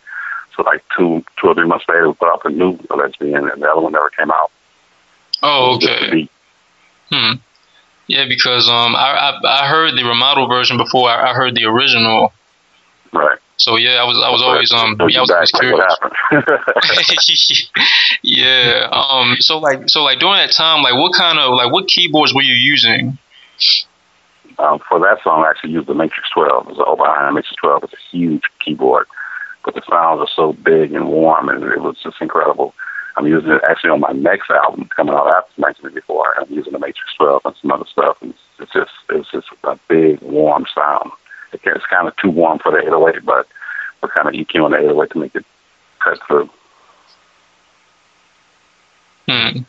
[0.56, 3.62] So like two, two or three months later, we put out the new lesbian, and
[3.62, 4.50] the other one never came out.
[5.42, 6.28] Oh, okay.
[7.10, 7.34] Hmm.
[8.06, 11.64] Yeah, because um, I, I I heard the remodel version before I, I heard the
[11.64, 12.32] original.
[13.12, 13.38] Right.
[13.56, 15.96] So yeah, I was I was always um yeah, I was always curious.
[18.22, 18.88] yeah.
[18.90, 19.36] Um.
[19.40, 22.42] So like so like during that time, like what kind of like what keyboards were
[22.42, 23.18] you using?
[24.60, 26.68] Um, for that song, I actually used the Matrix 12.
[26.68, 27.84] It was an Oberheim Matrix 12.
[27.84, 29.06] It's a huge keyboard,
[29.64, 32.74] but the sounds are so big and warm, and it was just incredible.
[33.16, 36.40] I'm using it actually on my next album coming out after 1984.
[36.40, 39.78] I'm using the Matrix 12 and some other stuff, and it's just it's just a
[39.88, 41.10] big warm sound.
[41.52, 43.46] It's kind of too warm for the 808, but
[44.02, 45.46] we're kind of EQing the 808 to make it
[46.00, 46.50] cut through.
[49.26, 49.60] Hmm.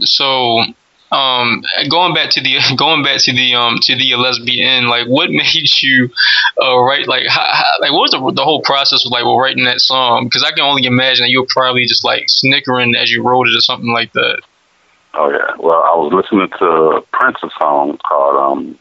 [0.00, 0.64] So,
[1.12, 5.30] um, going back to the going back to the um to the lesbian, like what
[5.42, 6.10] made you
[6.60, 9.38] uh write like how, how, like what was the the whole process of like well,
[9.38, 10.24] writing that song?
[10.24, 13.48] Because I can only imagine that you were probably just like snickering as you wrote
[13.48, 14.40] it or something like that.
[15.14, 15.54] Oh yeah.
[15.58, 18.78] Well, I was listening to Prince's song called um,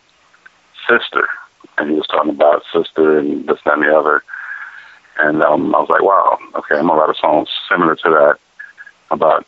[0.90, 1.28] "Sister,"
[1.78, 4.24] and he was talking about sister and this and the other.
[5.18, 8.38] And um, I was like, wow, okay, I'm gonna write a song similar to that
[9.12, 9.46] about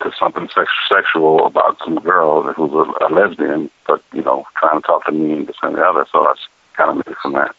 [0.00, 4.80] to something sex- sexual about some girl who's a, a lesbian, but you know, trying
[4.80, 6.06] to talk to me and this and the other.
[6.10, 6.46] So that's
[6.76, 7.54] kind of made from that.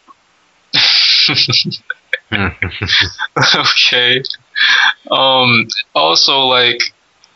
[3.54, 4.22] okay.
[5.10, 5.68] Um.
[5.94, 6.80] Also, like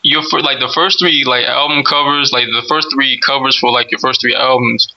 [0.02, 3.70] your fir- like the first three like album covers, like the first three covers for
[3.70, 4.94] like your first three albums,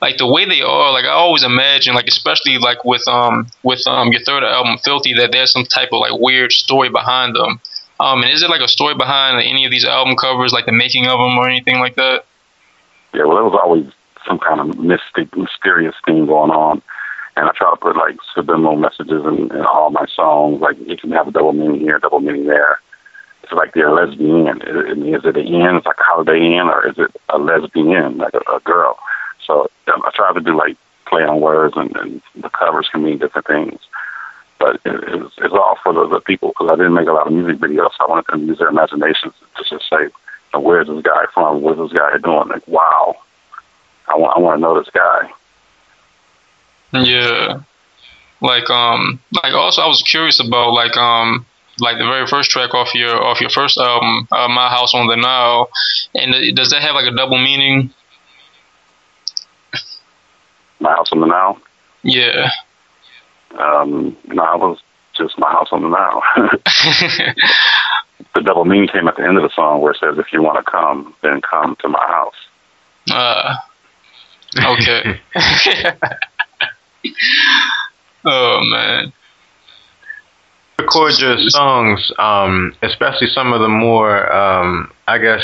[0.00, 0.92] like the way they are.
[0.92, 5.14] Like I always imagine, like especially like with um with um your third album, Filthy,
[5.14, 7.60] that there's some type of like weird story behind them.
[8.00, 10.72] Um, and is it like a story behind any of these album covers, like the
[10.72, 12.24] making of them or anything like that?
[13.12, 13.86] Yeah, well, there was always
[14.26, 16.82] some kind of mystic, mysterious thing going on.
[17.36, 20.60] And I try to put like subliminal messages in, in all my songs.
[20.60, 22.80] Like it can have a double meaning here, double meaning there.
[23.42, 24.62] It's like they're lesbian.
[24.62, 28.34] Is it an N, it's like a holiday Inn, or is it a lesbian, like
[28.34, 28.98] a, a girl?
[29.46, 30.76] So um, I try to do like
[31.06, 33.80] play on words, and, and the covers can mean different things.
[34.64, 37.26] But it, it's, it's all for the, the people because I didn't make a lot
[37.26, 37.90] of music videos.
[37.98, 40.08] So I wanted them to use their imaginations to just say,
[40.58, 41.60] "Where's this guy from?
[41.60, 43.14] What's this guy doing?" Like, wow,
[44.08, 45.30] I want I want to know this guy.
[46.92, 47.60] Yeah,
[48.40, 51.44] like um, like also I was curious about like um,
[51.78, 55.08] like the very first track off your off your first album, uh, "My House on
[55.08, 55.68] the Nile,"
[56.14, 57.92] and does that have like a double meaning?
[60.80, 61.60] My house on the Nile.
[62.02, 62.48] Yeah.
[63.58, 64.78] Um, no, I was
[65.16, 66.22] just my house on the Nile.
[68.34, 70.42] the double meaning came at the end of the song where it says, "If you
[70.42, 72.34] want to come, then come to my house."
[73.10, 73.56] Uh,
[74.58, 75.20] okay.
[78.24, 79.12] oh man.
[80.78, 85.42] Record your songs, um, especially some of the more, um, I guess,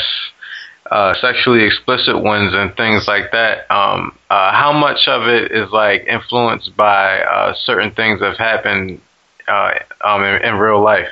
[0.90, 3.70] uh, sexually explicit ones and things like that.
[3.70, 8.38] Um, uh, how much of it is like influenced by uh, certain things that have
[8.38, 9.00] happened
[9.46, 9.74] uh,
[10.04, 11.08] um, in, in, real life?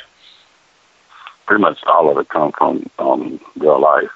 [1.46, 4.10] Pretty much all of it comes from um, real life,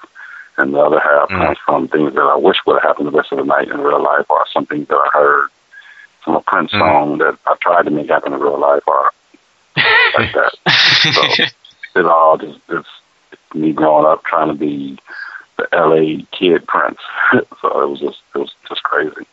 [0.57, 1.41] and the other half mm-hmm.
[1.41, 3.79] comes from things that I wish would have happened the rest of the night in
[3.79, 5.47] real life, or something that I heard
[6.25, 6.79] from a Prince mm-hmm.
[6.79, 9.11] song that I tried to make happen in real life, or
[10.17, 10.53] like that.
[11.93, 12.87] so it all just it's
[13.55, 14.99] me growing up trying to be
[15.57, 16.99] the LA kid Prince.
[17.61, 19.27] so it was just it was just crazy.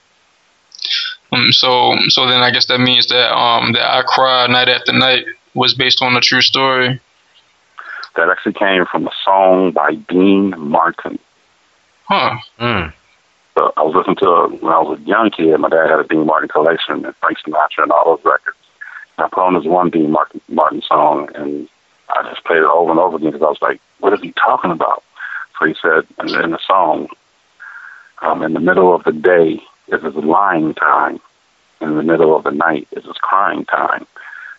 [1.32, 4.92] Um, so so then I guess that means that um that I cry night after
[4.92, 7.00] night was based on a true story.
[8.16, 11.18] That actually came from a song by Dean Martin.
[12.04, 12.38] Huh.
[12.58, 12.92] Mm.
[13.56, 15.58] So I was listening to a, when I was a young kid.
[15.58, 18.56] My dad had a Dean Martin collection and Frank Sinatra and all those records.
[19.16, 21.68] And I put on this one Dean Martin, Martin song, and
[22.08, 24.32] I just played it over and over again because I was like, "What is he
[24.32, 25.04] talking about?"
[25.66, 27.08] He said in, the song,
[28.22, 31.20] um, in the middle of the day is his lying time.
[31.80, 34.06] In the middle of the night is his crying time.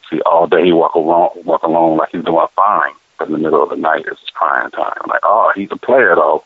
[0.10, 3.40] See, all day he walk along, walk along like he's doing fine, but in the
[3.40, 4.94] middle of the night is his crying time.
[5.02, 6.44] I'm like, oh, he's a player though.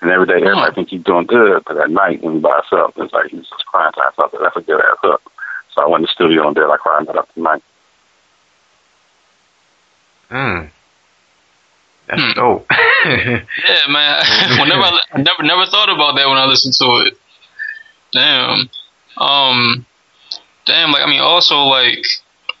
[0.00, 0.74] And every day, everybody mm-hmm.
[0.74, 3.66] think he's doing good, but at night when he by himself, it's like he's just
[3.66, 4.10] crying time.
[4.16, 5.22] So that's a good ass hook.
[5.74, 7.62] So I went to the studio and did I cried that up tonight.
[10.28, 10.66] Hmm.
[12.16, 12.66] That's dope.
[13.06, 14.22] yeah, man.
[14.60, 17.18] Whenever I, I never never thought about that when I listened to it.
[18.12, 18.70] Damn.
[19.16, 19.86] Um.
[20.66, 20.92] Damn.
[20.92, 22.04] Like I mean, also like,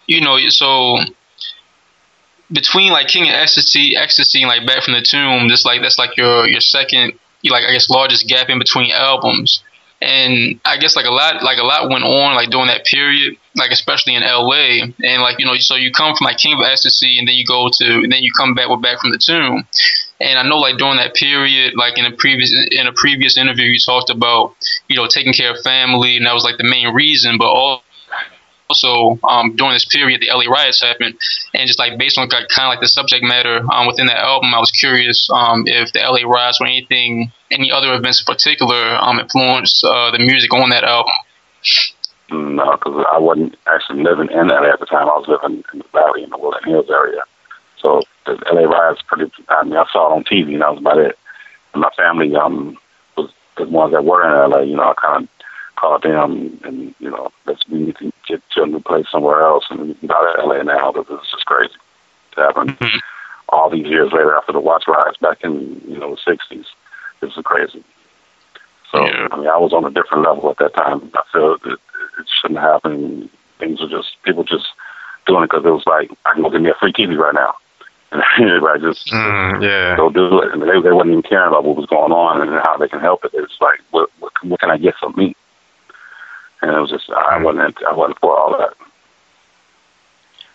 [0.06, 0.98] you know, so
[2.50, 5.98] between like King of Ecstasy, Ecstasy, and like Back from the Tomb, this like that's
[5.98, 7.12] like your your second,
[7.44, 9.62] like I guess largest gap in between albums
[10.02, 13.36] and I guess like a lot like a lot went on like during that period,
[13.56, 16.64] like especially in LA, and like you know, so you come from like King of
[16.64, 19.18] Ecstasy, and then you go to, and then you come back with Back from the
[19.18, 19.66] Tomb,
[20.20, 23.66] and I know like during that period, like in a previous in a previous interview,
[23.66, 24.54] you talked about
[24.88, 29.18] you know taking care of family, and that was like the main reason, but also
[29.28, 31.14] um, during this period the LA riots happened,
[31.54, 34.54] and just like based on kind of like the subject matter um, within that album,
[34.54, 38.96] I was curious um, if the LA riots or anything, any other events in particular,
[39.00, 41.12] um, influenced uh, the music on that album.
[42.32, 45.08] No, because I wasn't actually living in LA at the time.
[45.08, 47.22] I was living in the Valley in the Woodland Hills area.
[47.80, 49.30] So the LA riots, pretty.
[49.48, 51.18] I mean, I saw it on TV, and that was about it.
[51.72, 52.78] And my family um
[53.16, 54.60] was the ones that were in LA.
[54.60, 55.28] You know, I kind of
[55.82, 59.42] called them and, you know, let's, we need to get to a new place somewhere
[59.42, 61.74] else and we can get out of LA now because it's just crazy
[62.36, 62.68] to happen.
[62.68, 62.98] Mm-hmm.
[63.48, 66.66] all these years later after the Watts riots back in you know the '60s.
[67.20, 67.82] This is crazy.
[68.90, 69.28] So yeah.
[69.30, 71.10] I mean, I was on a different level at that time.
[71.14, 71.80] I feel it,
[72.22, 73.30] it shouldn't happen.
[73.58, 74.66] Things were just people just
[75.26, 77.34] doing it because it was like I can go get me a free TV right
[77.34, 77.54] now.
[78.12, 79.96] And everybody just mm, yeah.
[79.96, 80.52] go do it.
[80.52, 83.00] And they they wasn't even caring about what was going on and how they can
[83.00, 83.30] help it.
[83.32, 85.34] It's like what what, what can I get from me?
[86.60, 87.44] And it was just I mm.
[87.44, 88.74] wasn't I wasn't for all that.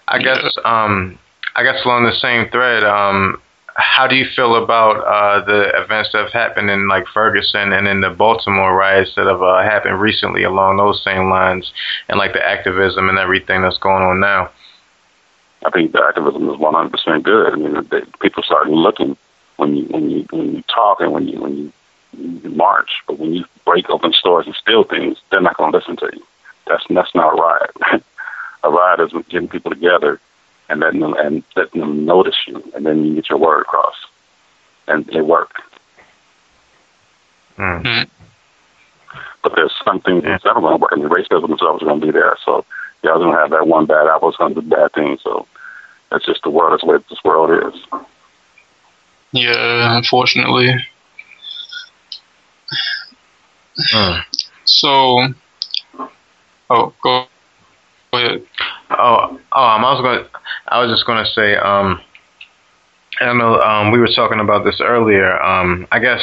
[0.08, 1.18] I guess um
[1.56, 3.42] I guess along the same thread, um,
[3.78, 7.88] how do you feel about uh, the events that have happened in like Ferguson and
[7.88, 11.72] in the Baltimore riots that have uh, happened recently along those same lines,
[12.10, 14.50] and like the activism and everything that's going on now?
[15.64, 17.54] I think the activism is one hundred percent good.
[17.54, 19.16] I mean, they, people start looking
[19.58, 21.74] when you when you when you talk and when you when you,
[22.18, 25.78] you march, but when you break open stores and steal things, they're not going to
[25.78, 26.24] listen to you.
[26.66, 28.04] That's that's not a riot.
[28.64, 30.20] a riot is getting people together
[30.70, 33.96] and letting them and letting them notice you, and then you get your word across,
[34.88, 35.62] and it worked.
[37.58, 38.08] Mm.
[39.44, 40.92] But there's something that's never going to work.
[40.94, 42.38] I mean, racism is always going to be there.
[42.44, 42.66] So
[43.02, 45.22] you always going to have that one bad apple is going to do bad things.
[45.24, 45.48] So
[46.12, 46.74] that's just the world.
[46.74, 48.02] That's the way this world is.
[49.32, 50.76] Yeah, unfortunately.
[53.94, 54.24] Mm.
[54.66, 55.28] So,
[56.70, 57.28] oh, go,
[58.12, 58.44] go ahead.
[58.92, 60.26] Oh, oh, um, I was going.
[60.68, 61.56] I was just going to say.
[61.56, 62.02] Um,
[63.20, 63.60] I don't know.
[63.62, 65.42] Um, we were talking about this earlier.
[65.42, 66.22] Um, I guess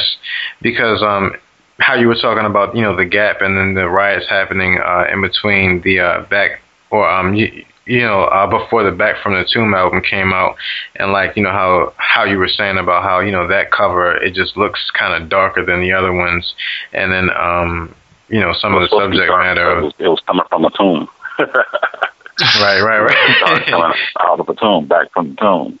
[0.61, 1.33] because um,
[1.79, 5.05] how you were talking about, you know, the gap and then the riots happening uh,
[5.11, 6.61] in between the uh, back
[6.91, 10.55] or um, you, you know, uh, before the Back from the Tomb album came out,
[10.95, 14.15] and like you know how how you were saying about how you know that cover
[14.15, 16.55] it just looks kind of darker than the other ones,
[16.93, 17.93] and then um,
[18.29, 19.79] you know some of the subject matter.
[19.79, 21.07] It was, it was coming from a tomb.
[21.39, 23.65] Right, right, right.
[23.67, 25.79] coming out of the tomb, back from the tomb.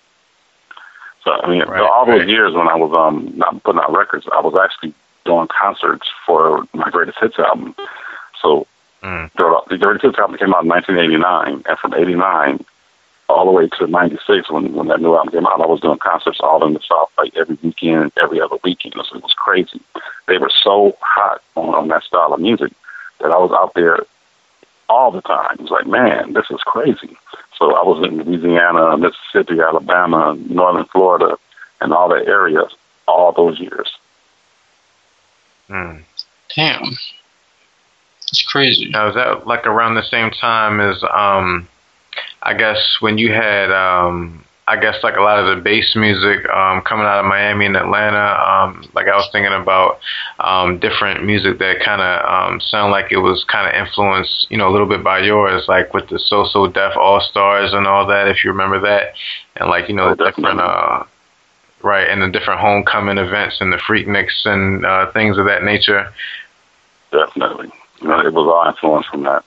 [1.23, 2.29] So I mean, right, all those right.
[2.29, 4.93] years when I was um not putting out records, I was actually
[5.25, 7.75] doing concerts for my greatest hits album.
[8.41, 8.67] So
[9.01, 9.31] mm.
[9.33, 12.63] the, the greatest hits album came out in 1989, and from '89
[13.27, 15.97] all the way to '96 when when that new album came out, I was doing
[15.97, 18.93] concerts all in the South, like every weekend, every other weekend.
[18.93, 19.81] So it was crazy.
[20.27, 22.71] They were so hot on, on that style of music
[23.19, 24.05] that I was out there
[24.89, 25.55] all the time.
[25.55, 27.17] It was like, man, this is crazy.
[27.57, 31.37] So I was in Louisiana, Mississippi, Alabama, Northern Florida,
[31.81, 32.73] and all that areas
[33.07, 33.97] all those years.
[35.69, 36.03] Mm.
[36.55, 36.97] Damn.
[38.31, 38.89] It's crazy.
[38.89, 41.67] Now, is that like around the same time as, um,
[42.41, 46.49] I guess, when you had um, I guess like a lot of the bass music
[46.49, 48.17] um, coming out of Miami and Atlanta.
[48.17, 49.99] Um, like I was thinking about
[50.39, 54.57] um, different music that kind of um, sound like it was kind of influenced, you
[54.57, 57.85] know, a little bit by yours, like with the So So Def All Stars and
[57.85, 59.13] all that, if you remember that,
[59.55, 60.59] and like you know oh, the different.
[60.59, 61.03] Uh,
[61.83, 66.11] right, and the different homecoming events and the Freakniks and uh, things of that nature.
[67.11, 69.45] Definitely, you know, it was all influenced from that.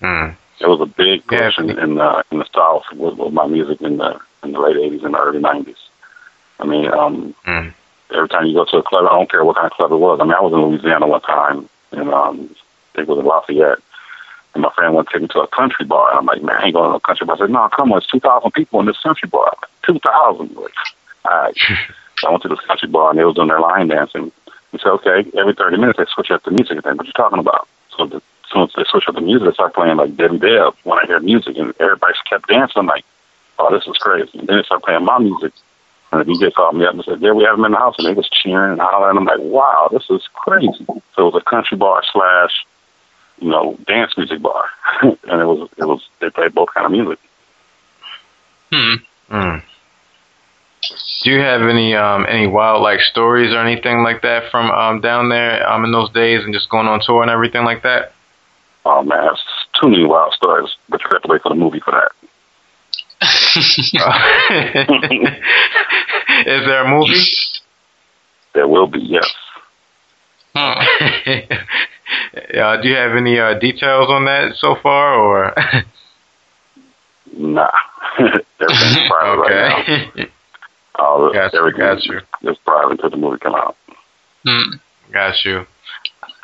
[0.00, 0.34] Hmm.
[0.60, 1.64] It was a big push yeah.
[1.64, 4.76] in, in the in the South with, with my music in the in the late
[4.76, 5.76] '80s and the early '90s.
[6.58, 7.72] I mean, um, mm.
[8.14, 9.96] every time you go to a club, I don't care what kind of club it
[9.96, 10.20] was.
[10.20, 12.54] I mean, I was in Louisiana one time, and um,
[12.92, 13.78] I think it was in Lafayette,
[14.54, 16.10] and my friend went to take me to a country bar.
[16.10, 17.36] And I'm like, man, I ain't going to a country bar.
[17.36, 19.56] I said, no, come on, it's 2,000 people in this country bar.
[19.86, 20.54] 2,000.
[20.54, 20.72] Like,
[21.24, 21.56] all right.
[22.18, 24.32] so I went to this country bar, and they was doing their line dancing.
[24.72, 26.84] He said, okay, every 30 minutes they switch up the music.
[26.84, 27.68] And what you talking about?
[27.96, 28.22] So the
[28.52, 31.06] soon as they switch up the music, they start playing like Debbie Deb when I
[31.06, 32.80] hear music, and everybody kept dancing.
[32.80, 33.04] I'm like,
[33.58, 34.38] oh, this is crazy.
[34.38, 35.52] And then they start playing my music,
[36.12, 37.96] and the DJ called me up and said, yeah, we have them in the house,
[37.98, 39.16] and they was cheering and hollering.
[39.16, 40.84] I'm like, wow, this is crazy.
[40.86, 42.66] So it was a country bar slash,
[43.38, 44.66] you know, dance music bar,
[45.02, 47.18] and it was it was they played both kind of music.
[48.72, 48.94] Hmm.
[49.30, 49.62] Mm.
[51.22, 55.00] Do you have any um, any wild like stories or anything like that from um,
[55.00, 58.12] down there um, in those days and just going on tour and everything like that?
[58.84, 59.42] Oh man, it's
[59.80, 62.12] too many wild stories, but you have to wait for the movie for that.
[66.46, 67.14] Is there a movie?
[68.52, 69.32] There will be, yes.
[72.34, 75.54] Uh, do you have any uh, details on that so far, or?
[77.36, 77.70] nah,
[78.18, 79.54] everything's private okay.
[79.54, 80.24] right now.
[80.98, 82.20] Uh, got you, got you.
[82.42, 83.76] It's private until the movie come out.
[84.44, 84.76] Hmm.
[85.12, 85.66] Got you.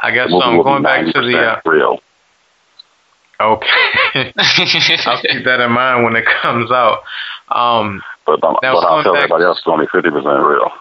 [0.00, 2.00] I guess I'm um, going back to the uh, real.
[3.40, 3.66] Okay.
[4.36, 7.02] I'll keep that in mind when it comes out.
[7.48, 10.72] Um, but, um, but I'll tell everybody else it's only 50% real.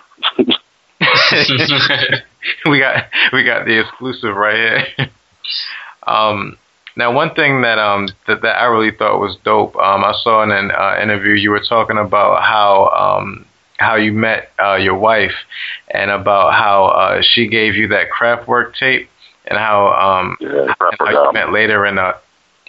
[2.69, 5.09] we got we got the exclusive right here.
[6.07, 6.57] um,
[6.95, 9.75] now one thing that um that, that I really thought was dope.
[9.75, 13.45] Um, I saw in an uh, interview you were talking about how um
[13.77, 15.35] how you met uh, your wife
[15.89, 19.09] and about how uh, she gave you that Kraftwerk tape
[19.47, 22.13] and how um Yeah, and how you met later in uh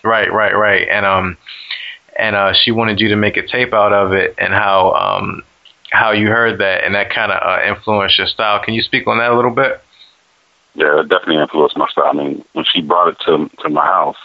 [0.06, 1.36] right right right and um
[2.18, 5.42] and uh she wanted you to make a tape out of it and how um
[5.90, 8.62] how you heard that and that kind of uh, influenced your style.
[8.62, 9.80] Can you speak on that a little bit?
[10.74, 12.10] Yeah, it definitely influenced my style.
[12.10, 14.18] I mean, when she brought it to to my house,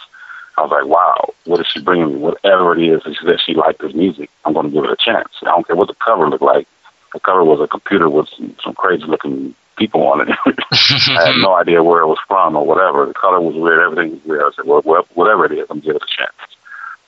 [0.56, 2.18] I was like, wow, what is she bringing me?
[2.18, 5.28] Whatever it is that she, liked this music, I'm going to give it a chance.
[5.42, 6.68] I don't care what the cover looked like.
[7.14, 10.28] The cover was a computer with some, some crazy looking people on it.
[10.70, 13.06] I had no idea where it was from or whatever.
[13.06, 13.80] The color was weird.
[13.80, 14.42] Everything was weird.
[14.44, 14.82] I said, well,
[15.14, 16.32] whatever it is, I'm give it a chance.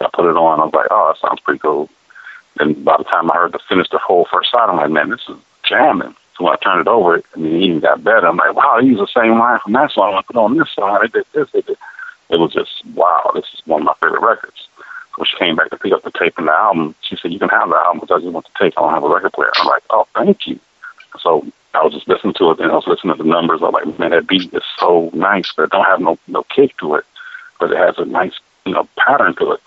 [0.01, 0.61] I put it on.
[0.61, 1.89] I was like, oh, that sounds pretty cool.
[2.61, 5.11] And by the time I heard the finish the whole first side, I'm like, man,
[5.11, 6.15] this is jamming.
[6.37, 8.27] So when I turned it over, I mean, it even got better.
[8.27, 10.15] I'm like, wow, they used the same line from that song.
[10.15, 10.99] I put on this song.
[11.01, 11.51] They did this.
[11.53, 11.79] They did.
[12.31, 13.31] It was just wow.
[13.35, 14.69] This is one of my favorite records.
[15.17, 16.95] So she came back to pick up the tape and the album.
[17.03, 18.75] She said, "You can have the album, I just want the tape.
[18.77, 20.59] I don't have a record player." I'm like, "Oh, thank you."
[21.21, 23.62] So I was just listening to it, and I was listening to the numbers.
[23.62, 26.77] I'm like, "Man, that beat is so nice, but it don't have no no kick
[26.79, 27.05] to it,
[27.59, 29.61] but it has a nice you know pattern to it."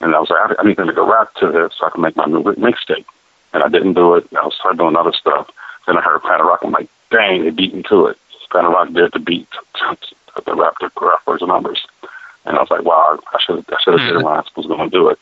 [0.00, 2.02] And I was like, "I need to make a rap to this so I can
[2.02, 3.06] make my new mixtape."
[3.52, 4.26] And I didn't do it.
[4.30, 5.50] And I was started doing other stuff.
[5.86, 6.62] Then I heard Planet Rock.
[6.62, 8.18] And I'm like, "Dang, they beat me to it."
[8.50, 9.48] Planet Rock did the beat
[10.44, 11.86] the rap the Kraftwerk's numbers.
[12.44, 14.08] And I was like, wow, I should I should have mm-hmm.
[14.08, 15.18] did it when I was going to do it.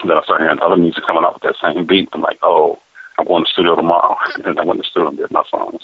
[0.00, 2.08] And then I started hearing other music coming up with that same beat.
[2.12, 2.80] I'm like, oh,
[3.18, 4.16] I'm going to the studio tomorrow.
[4.44, 5.82] and I went to the studio and did my songs.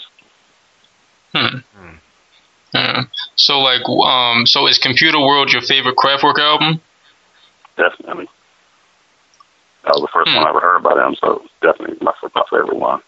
[1.33, 1.57] Hmm.
[2.73, 3.01] Hmm.
[3.35, 6.81] So like, um, so is Computer World your favorite Kraftwerk album?
[7.77, 8.27] Definitely.
[9.83, 10.37] That was the first hmm.
[10.37, 13.01] one I ever heard by them, so definitely my, my favorite one.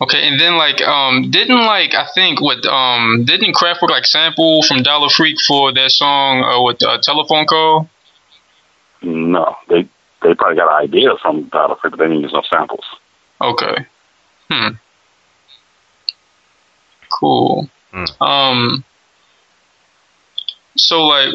[0.00, 4.62] Okay, and then like um didn't like I think what um didn't Kraftwerk like sample
[4.62, 7.88] from Dial-A-Freak for their song uh, with uh, telephone call?
[9.02, 9.88] No, they
[10.22, 12.84] they probably got ideas from Dial-A-Freak, but they didn't use no samples.
[13.44, 13.86] Okay.
[14.50, 14.74] Hmm.
[17.20, 17.68] Cool.
[17.92, 18.22] Hmm.
[18.22, 18.84] Um.
[20.76, 21.32] So like,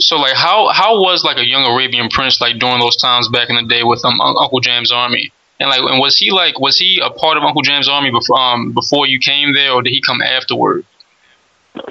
[0.00, 3.50] so like, how how was like a young Arabian prince like during those times back
[3.50, 5.32] in the day with um Uncle Jam's army?
[5.60, 8.38] And like, and was he like, was he a part of Uncle Jam's army before,
[8.38, 10.84] um, before you came there, or did he come afterward?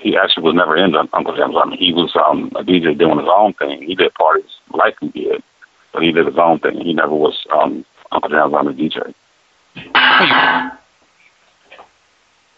[0.01, 1.77] He actually was never in Uncle Jam's army.
[1.77, 3.83] He was um, a DJ doing his own thing.
[3.83, 5.43] He did parties like he did,
[5.91, 6.79] but he did his own thing.
[6.79, 9.13] He never was um, Uncle Jam's army DJ.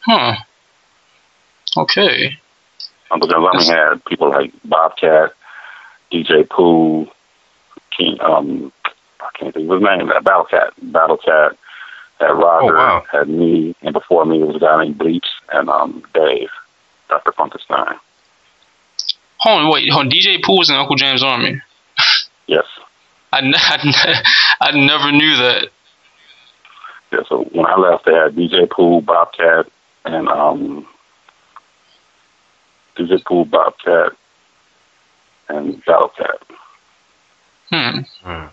[0.02, 0.36] Huh.
[1.78, 2.38] Okay.
[3.12, 5.34] Uncle Jam's army had people like Bobcat,
[6.12, 7.08] DJ Pooh,
[7.96, 8.72] King, um,
[9.20, 10.08] I can't think of his name.
[10.08, 11.58] That Battle Cat, Battle Cat,
[12.20, 13.06] had Roger, oh, wow.
[13.12, 16.50] had me, and before me was a guy named Bleach and um Dave,
[17.10, 17.32] Dr.
[17.32, 18.00] Funkenstein.
[19.38, 20.12] Hold on, wait, hold on.
[20.12, 21.62] DJ Pooh was in Uncle Jam's Army.
[22.48, 22.66] Yes.
[23.32, 24.24] I, I,
[24.62, 25.70] I never knew that.
[27.12, 29.68] Yeah, so when I left, they had DJ Pooh, Bobcat,
[30.06, 30.88] and um,
[32.98, 34.12] DJ Pooh, Bobcat,
[35.48, 36.42] and Battle Cat.
[37.70, 38.00] Hmm.
[38.24, 38.48] hmm.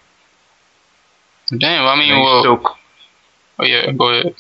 [1.59, 2.77] Damn, I mean, well, still,
[3.61, 4.35] oh yeah, go ahead.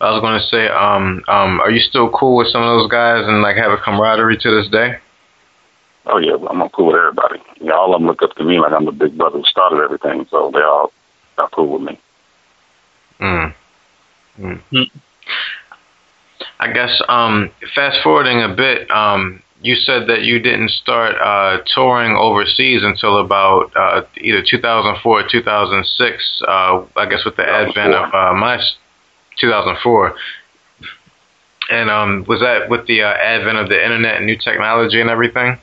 [0.00, 3.24] I was gonna say, um, um, are you still cool with some of those guys
[3.26, 4.98] and like have a camaraderie to this day?
[6.06, 7.40] Oh yeah, I'm cool with everybody.
[7.60, 9.82] Yeah, all of them look up to me like I'm the big brother who started
[9.82, 10.92] everything, so they all
[11.38, 11.98] are cool with me.
[13.20, 13.54] Mm.
[14.38, 14.90] Mm.
[16.60, 21.62] I guess um, fast forwarding a bit, um, you said that you didn't start uh,
[21.74, 26.42] touring overseas until about uh, either 2004 or 2006.
[26.46, 28.60] Uh, I guess with the advent of uh, my
[29.40, 30.14] 2004.
[31.70, 35.08] And um, was that with the uh, advent of the internet and new technology and
[35.08, 35.58] everything?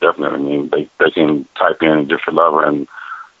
[0.00, 0.38] Definitely.
[0.38, 2.86] I mean, they they can type in Egyptian Lover and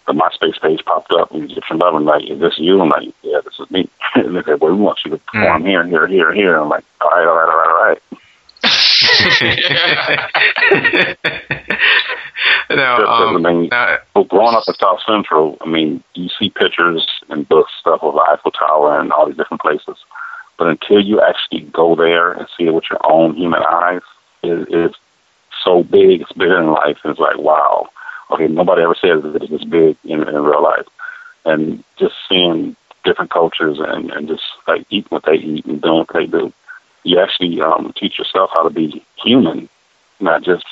[0.06, 1.32] the MySpace page popped up.
[1.32, 2.80] And Egyptian Lover, and like, is this you?
[2.80, 3.88] I'm like, yeah, this is me.
[4.14, 5.66] and they said, well, we want you to perform mm.
[5.66, 6.56] here, here, here, here.
[6.56, 8.02] I'm like, all right, all right, all right, all right.
[12.70, 17.06] now, um, I mean, now, growing up in South Central, I mean, you see pictures
[17.28, 19.96] and books stuff of the Eiffel Tower and all these different places,
[20.56, 24.02] but until you actually go there and see it with your own human eyes,
[24.42, 24.96] it, it's
[25.62, 26.22] so big.
[26.22, 26.98] It's bigger than life.
[27.04, 27.88] It's like, wow.
[28.34, 30.86] Okay, nobody ever says that it's this big in, in real life,
[31.44, 35.98] and just seeing different cultures and and just like eating what they eat and doing
[35.98, 36.52] what they do
[37.04, 39.68] you actually um, teach yourself how to be human,
[40.20, 40.64] not just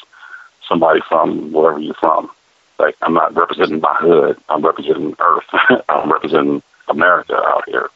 [0.67, 2.31] somebody from wherever you're from.
[2.79, 4.39] Like I'm not representing my hood.
[4.49, 5.45] I'm representing Earth.
[5.89, 7.91] I'm representing America out here,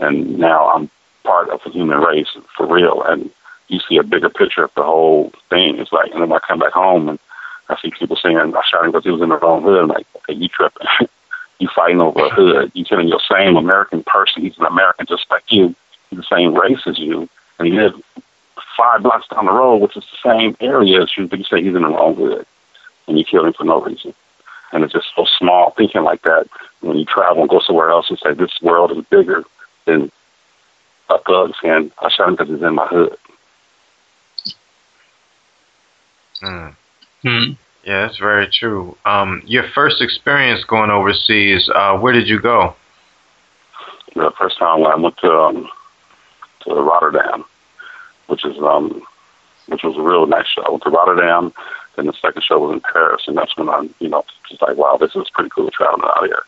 [0.00, 0.90] and now I'm
[1.22, 3.02] part of the human race for real.
[3.02, 3.30] And
[3.68, 5.78] you see a bigger picture of the whole thing.
[5.78, 7.18] It's like, and then I come back home and
[7.68, 9.82] I see people saying him because he was in the wrong hood.
[9.82, 10.86] I'm like, okay, you tripping.
[11.58, 12.72] you fighting over a hood.
[12.74, 14.42] You killing your same American person.
[14.42, 15.74] He's an American just like you.
[16.10, 17.28] He's the same race as you.
[17.58, 18.00] And he lives
[18.76, 21.62] five blocks down the road, which is the same area as you, but you say
[21.62, 22.46] he's in the wrong hood.
[23.06, 24.14] And you kill him for no reason.
[24.72, 26.48] And it's just so small thinking like that.
[26.80, 29.44] When you travel and go somewhere else and say, this world is bigger
[29.84, 30.10] than
[31.08, 33.16] a thug saying, I shot him because he's in my hood.
[36.42, 36.74] Mm.
[37.24, 37.52] Hmm.
[37.84, 38.96] Yeah, that's very true.
[39.04, 42.76] Um, your first experience going overseas, uh, where did you go?
[44.14, 45.68] The first time I went to um,
[46.60, 47.44] to Rotterdam,
[48.26, 49.02] which is um,
[49.66, 50.62] which was a real nice show.
[50.62, 51.52] I went to Rotterdam,
[51.96, 54.76] then the second show was in Paris, and that's when I, you know, just like,
[54.76, 56.42] wow, this is pretty cool traveling out here.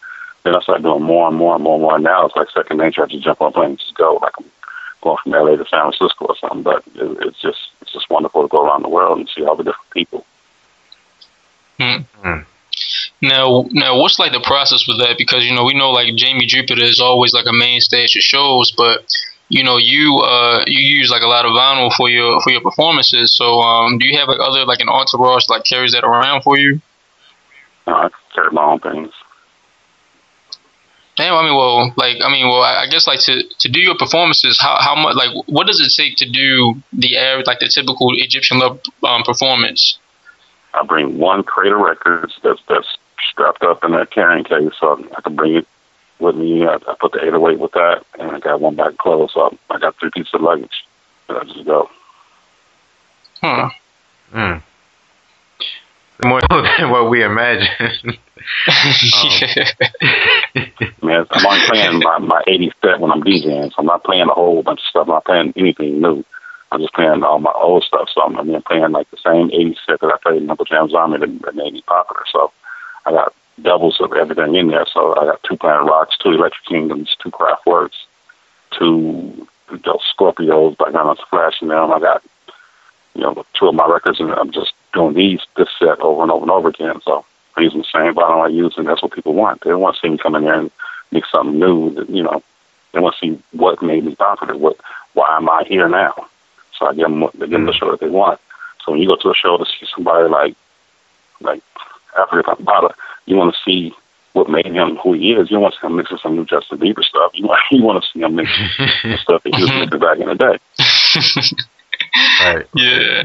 [0.44, 1.98] Then I started doing more and more and more and more.
[1.98, 3.02] Now it's like second nature.
[3.02, 4.44] I just jump on a plane and just go, like I'm
[5.00, 6.62] going from LA to San Francisco or something.
[6.62, 9.56] But it, it's just it's just wonderful to go around the world and see all
[9.56, 10.24] the different people.
[11.78, 12.02] Hmm.
[12.22, 12.40] hmm.
[13.22, 15.16] Now, now, what's like the process with that?
[15.16, 18.22] Because you know, we know like Jamie Jupitor is always like a mainstay at your
[18.22, 19.06] shows, but
[19.48, 22.60] you know, you uh, you use like a lot of vinyl for your for your
[22.60, 23.34] performances.
[23.36, 26.58] So, um, do you have like other like an entourage like carries that around for
[26.58, 26.80] you?
[27.86, 29.12] No, I carry my own things.
[31.16, 33.96] Damn, I mean, well, like, I mean, well, I guess like to, to do your
[33.96, 37.68] performances, how, how much, like, what does it take to do the air, like the
[37.68, 39.96] typical Egyptian love um, performance?
[40.76, 42.96] I bring one crate of records that's that's
[43.30, 45.66] strapped up in that carrying case, so I can bring it
[46.18, 46.66] with me.
[46.66, 49.56] I, I put the 808 with that, and I got one bag of clothes, so
[49.70, 50.84] I got three pieces of luggage,
[51.28, 51.90] and I just go.
[53.40, 53.70] Huh.
[54.32, 54.58] Hmm
[56.24, 56.40] more
[56.78, 57.70] than what we imagined.
[58.06, 58.16] um,
[61.02, 64.28] man, I'm only playing my, my 80s set when I'm DJing, so I'm not playing
[64.28, 65.08] a whole bunch of stuff.
[65.08, 66.24] I'm not playing anything new.
[66.72, 68.08] I'm just playing all my old stuff.
[68.12, 70.94] So I'm, I'm playing like the same 80s set that I played in Uncle Jam's
[70.94, 72.24] Army that, that made me popular.
[72.30, 72.52] So
[73.04, 74.86] I got doubles of everything in there.
[74.92, 77.96] So I got two Planet Rocks, two Electric Kingdoms, two Kraftwerks,
[78.72, 81.92] two those Scorpios by Guns Flash and them.
[81.92, 82.22] I got,
[83.14, 86.30] you know, two of my records, and I'm just doing these this set over and
[86.30, 87.00] over and over again.
[87.04, 87.24] So
[87.56, 89.62] I'm using the same vinyl I use, and that's what people want.
[89.62, 90.70] They don't want to see me come in there and
[91.10, 91.90] make something new.
[91.94, 92.42] That, you know,
[92.92, 94.56] they want to see what made me popular.
[94.56, 94.76] What,
[95.14, 96.28] why am I here now?
[96.78, 98.40] So I give them, they give them the show that they want.
[98.84, 100.56] So when you go to a show to see somebody like,
[101.40, 101.62] like
[102.16, 102.94] Afrika Bambaataa,
[103.26, 103.94] you want to see
[104.32, 105.50] what made him who he is.
[105.50, 107.32] You don't want to see him mixing some new Justin Bieber stuff.
[107.34, 108.50] You want, you want to see him mix
[109.02, 110.58] the stuff that he was mixing back in the day.
[112.44, 112.66] right.
[112.74, 113.22] Yeah.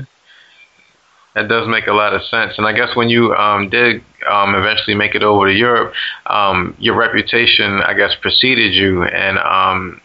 [1.35, 2.57] That does make a lot of sense.
[2.57, 5.93] And I guess when you um, did um, eventually make it over to Europe,
[6.25, 10.01] um, your reputation, I guess, preceded you, and um,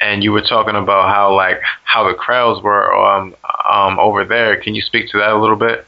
[0.00, 3.34] and you were talking about how like how the crowds were um,
[3.68, 4.60] um, over there.
[4.60, 5.86] Can you speak to that a little bit?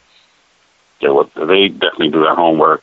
[1.00, 2.82] Yeah, well, they definitely do their homework.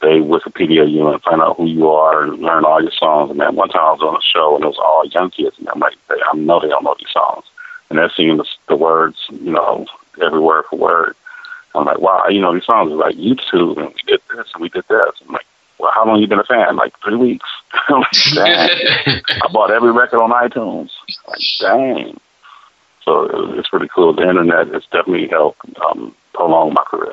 [0.00, 3.30] They Wikipedia you and find out who you are and learn all your songs.
[3.30, 5.58] And then one time I was on a show and it was all young kids,
[5.58, 7.44] and I'm like, I know they don't know these songs,
[7.88, 9.86] and they're singing the, the words, you know,
[10.22, 11.16] every word for word.
[11.74, 14.62] I'm like, wow, you know, these songs are like YouTube, and we did this and
[14.62, 15.12] we did that.
[15.26, 15.43] I'm like,
[15.84, 16.76] well, how long you been a fan?
[16.76, 17.48] Like three weeks.
[17.90, 19.20] Like, dang.
[19.42, 20.90] I bought every record on iTunes.
[21.28, 22.18] Like, dang.
[23.04, 23.28] So
[23.58, 24.14] it's pretty cool.
[24.14, 25.60] The internet has definitely helped
[25.90, 27.12] um, prolong my career.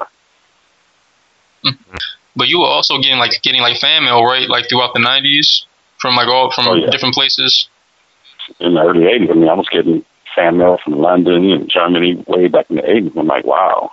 [1.66, 1.98] Mm-hmm.
[2.34, 4.50] But you were also getting like getting like fan mail, right?
[4.50, 5.66] Like throughout the '90s
[5.98, 6.90] from like all from oh, yeah.
[6.90, 7.68] different places.
[8.62, 12.24] In the early '80s, I mean, I was getting fan mail from London and Germany
[12.28, 13.18] way back in the '80s.
[13.18, 13.92] I'm like, wow,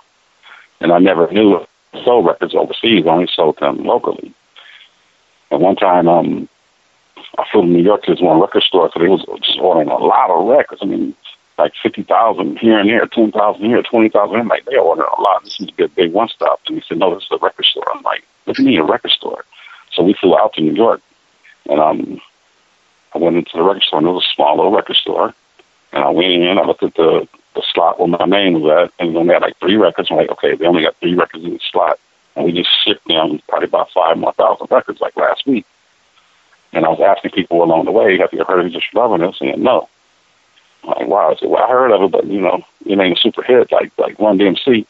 [0.79, 1.67] and I never knew
[2.05, 3.05] sold records overseas.
[3.05, 4.33] I only sold them locally.
[5.51, 6.47] At one time, um,
[7.37, 9.89] I flew to New York to this one record store, so they was just ordering
[9.89, 10.81] a lot of records.
[10.81, 11.15] I mean,
[11.57, 14.39] like fifty thousand here and there, ten thousand here, twenty thousand.
[14.39, 15.43] I'm like, they ordering a lot.
[15.43, 16.61] This is a good big one stop.
[16.67, 17.89] And he said, no, this is a record store.
[17.93, 19.43] I'm like, what do you mean a record store?
[19.91, 21.01] So we flew out to New York,
[21.69, 22.21] and um,
[23.13, 25.33] I went into the record store, and it was a small little record store.
[25.91, 28.93] And I went in, I looked at the the slot where my name was at,
[28.99, 30.09] and we only had like three records.
[30.11, 31.99] I'm like, okay, they only got three records in the slot,
[32.39, 35.65] and we just shipped them probably about five more thousand records like last week.
[36.71, 39.37] And I was asking people along the way, have you heard of Just Loving Us?
[39.41, 39.89] And no.
[40.83, 41.31] I'm like, wow.
[41.31, 43.71] I said, well, I heard of it, but you know, it ain't a super hit
[43.73, 44.85] like like Run DMC.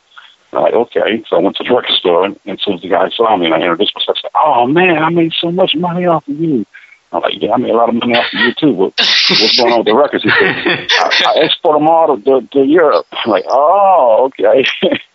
[0.53, 1.23] I'm like, okay.
[1.27, 3.45] So I went to the record store, and as soon as the guy saw me
[3.45, 6.39] and I introduced myself, I said, oh man, I made so much money off of
[6.39, 6.67] you.
[7.11, 8.73] I'm like, yeah, I made a lot of money off of you too.
[8.73, 10.23] What, what's going on with the records?
[10.23, 10.37] He said,
[10.91, 13.07] I, I export them all to, to, to Europe.
[13.11, 14.65] I'm like, oh, okay.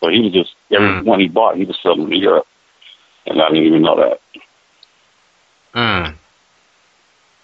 [0.00, 1.04] so he was just every mm.
[1.04, 2.46] one he bought, he was selling to Europe,
[3.26, 4.20] and I didn't even know that.
[5.74, 6.16] Hmm.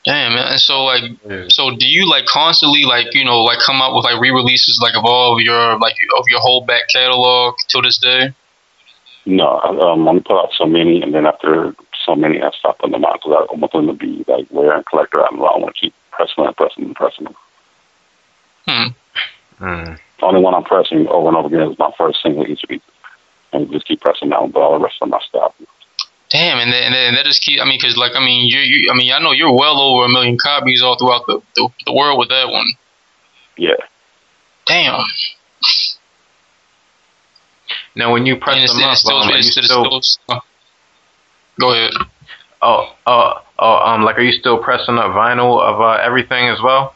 [0.04, 0.46] Damn, man.
[0.52, 1.02] And so like,
[1.48, 4.96] so do you like constantly like you know like come out with like re-releases like
[4.96, 8.32] of all of your like of your whole back catalog till this day?
[9.24, 11.74] No, I um, only put out so many, and then after
[12.04, 14.72] so many, I stopped putting them out because I want going to be like rare
[14.72, 15.22] and collector.
[15.22, 17.34] I don't want to keep pressing and pressing and pressing them.
[18.66, 19.64] Hmm.
[19.64, 19.98] Mm.
[20.22, 22.80] The only one I'm pressing over and over again is my first single each week,
[23.52, 24.52] and just keep pressing down.
[24.52, 25.56] But all the rest of them I stop.
[26.30, 27.60] Damn, and then, and then that just keep.
[27.60, 30.04] I mean, because like I mean, you, you, I mean, I know you're well over
[30.04, 32.68] a million copies all throughout the, the, the world with that one.
[33.58, 33.74] Yeah.
[34.66, 35.02] Damn.
[37.96, 40.02] Now, when you press And it's, them up, still, um, are you it's still, still,
[40.02, 40.40] still,
[41.58, 41.90] Go ahead.
[42.62, 46.62] oh, oh, oh, um, like, are you still pressing up vinyl of uh, everything as
[46.62, 46.94] well?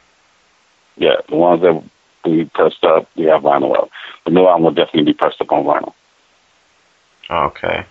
[0.96, 1.82] Yeah, the ones that
[2.26, 3.90] we pressed up, we have vinyl of.
[4.24, 5.94] The new album will definitely be pressed up on vinyl.
[7.30, 7.84] Okay.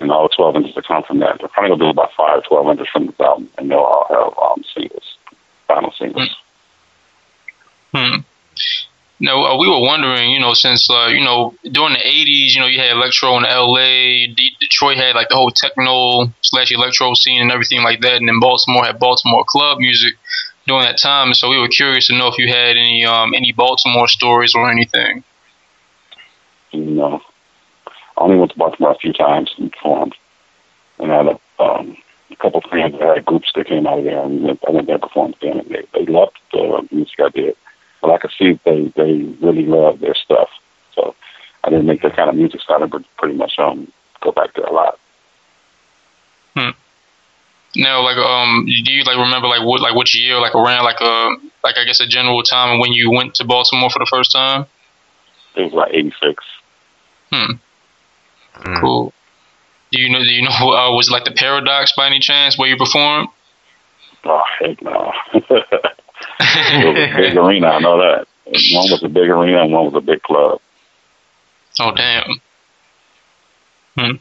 [0.00, 1.38] And all 12 inches that come from that.
[1.38, 4.06] They're probably going to do about five 12 inches from this album, and they'll all
[4.08, 5.16] have um, singles,
[5.68, 6.36] vinyl singles.
[7.94, 8.20] Hmm.
[9.18, 12.60] Now uh, we were wondering, you know, since uh, you know during the '80s, you
[12.60, 14.26] know, you had electro in L.A.
[14.26, 18.28] D- Detroit had like the whole techno slash electro scene and everything like that, and
[18.28, 20.16] then Baltimore had Baltimore club music
[20.66, 21.32] during that time.
[21.34, 24.70] So we were curious to know if you had any um, any Baltimore stories or
[24.70, 25.22] anything.
[26.72, 27.22] Know,
[28.16, 30.14] I only went to Baltimore a few times and performed.
[30.98, 31.96] And I had a, um,
[32.30, 34.70] a couple of friends that had groups that came out of there, and went, I
[34.70, 37.56] went there and performed with them, and they, they loved the music I did.
[38.02, 40.50] But I could see they they really loved their stuff.
[40.94, 41.14] So
[41.64, 43.90] I didn't make that kind of music, so I never pretty much um
[44.20, 44.98] go back there a lot.
[47.76, 51.00] Now, like, um, do you like remember like what like which year, like around like
[51.00, 54.32] a like I guess a general time when you went to Baltimore for the first
[54.32, 54.66] time?
[55.56, 56.44] It was like '86.
[57.32, 57.52] Hmm.
[58.56, 58.80] Mm.
[58.80, 59.12] Cool.
[59.92, 60.20] Do you know?
[60.20, 60.50] Do you know?
[60.76, 63.28] Uh, was it like the Paradox by any chance where you performed?
[64.24, 65.12] Oh heck no!
[65.34, 67.68] it was a big arena.
[67.68, 68.26] I know that.
[68.46, 70.60] One was a big arena, and one was a big club.
[71.80, 72.40] Oh damn.
[73.96, 74.20] Mm.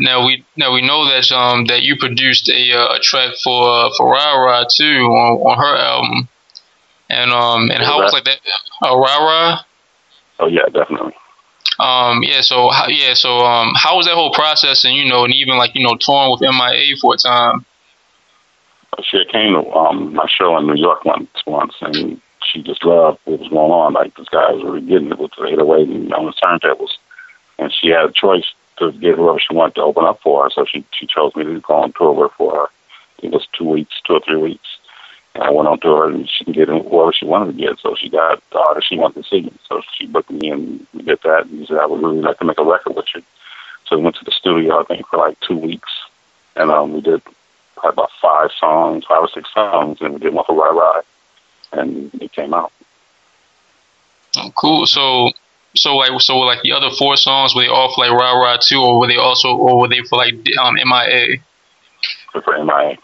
[0.00, 3.68] Now we now we know that um that you produced a uh, a track for
[3.68, 6.28] uh, for Rye Rye too on, on her album,
[7.08, 8.38] and um and how was like that?
[8.82, 9.60] Uh, Rye Rye
[10.38, 11.12] Oh yeah, definitely.
[11.78, 15.24] um yeah so how, yeah so um how was that whole process and you know
[15.24, 17.66] and even like you know touring with MIA for a time?
[19.02, 23.18] She came to um, my show in New York once, once, and she just loved
[23.24, 23.94] what was going on.
[23.94, 26.90] Like this guy was really getting it with the 808 and on the turntables,
[27.58, 28.44] and she had a choice
[28.80, 30.50] to get whoever she wanted to open up for.
[30.50, 32.66] So she she chose me to go on tour with for her.
[33.22, 34.66] It was two weeks, two or three weeks,
[35.34, 37.78] and I went on tour and she can get whoever she wanted to get.
[37.78, 39.52] So she got the artist she wanted to see.
[39.68, 41.46] So she booked me and we did that.
[41.46, 43.22] And she said I would really like to make a record with you.
[43.86, 45.90] So we went to the studio I think for like two weeks,
[46.56, 47.22] and um, we did
[47.76, 51.80] probably about five songs, five or six songs, and we did one for Rye Rye,
[51.80, 52.72] and it came out.
[54.36, 55.30] oh, cool so
[55.76, 58.58] so like so like the other four songs were they all for like Rye Rye
[58.60, 61.38] too or were they also or were they for like um MIA
[62.32, 62.96] for MIA.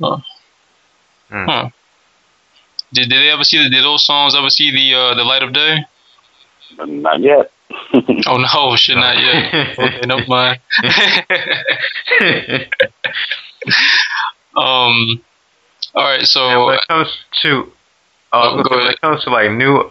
[0.00, 0.18] Huh.
[1.30, 1.46] Mm.
[1.46, 1.68] Huh.
[2.92, 5.42] Did, did they ever see the, did those songs ever see the uh, the light
[5.42, 5.84] of day?
[6.78, 7.50] Not yet.
[8.26, 9.78] Oh no, shit, not yet.
[9.78, 10.60] okay, never mind.
[14.56, 15.22] um,
[15.94, 17.08] all right, so And when it comes
[17.42, 17.72] to,
[18.32, 18.94] Oh, uh, go when ahead.
[18.94, 19.90] it comes to like new,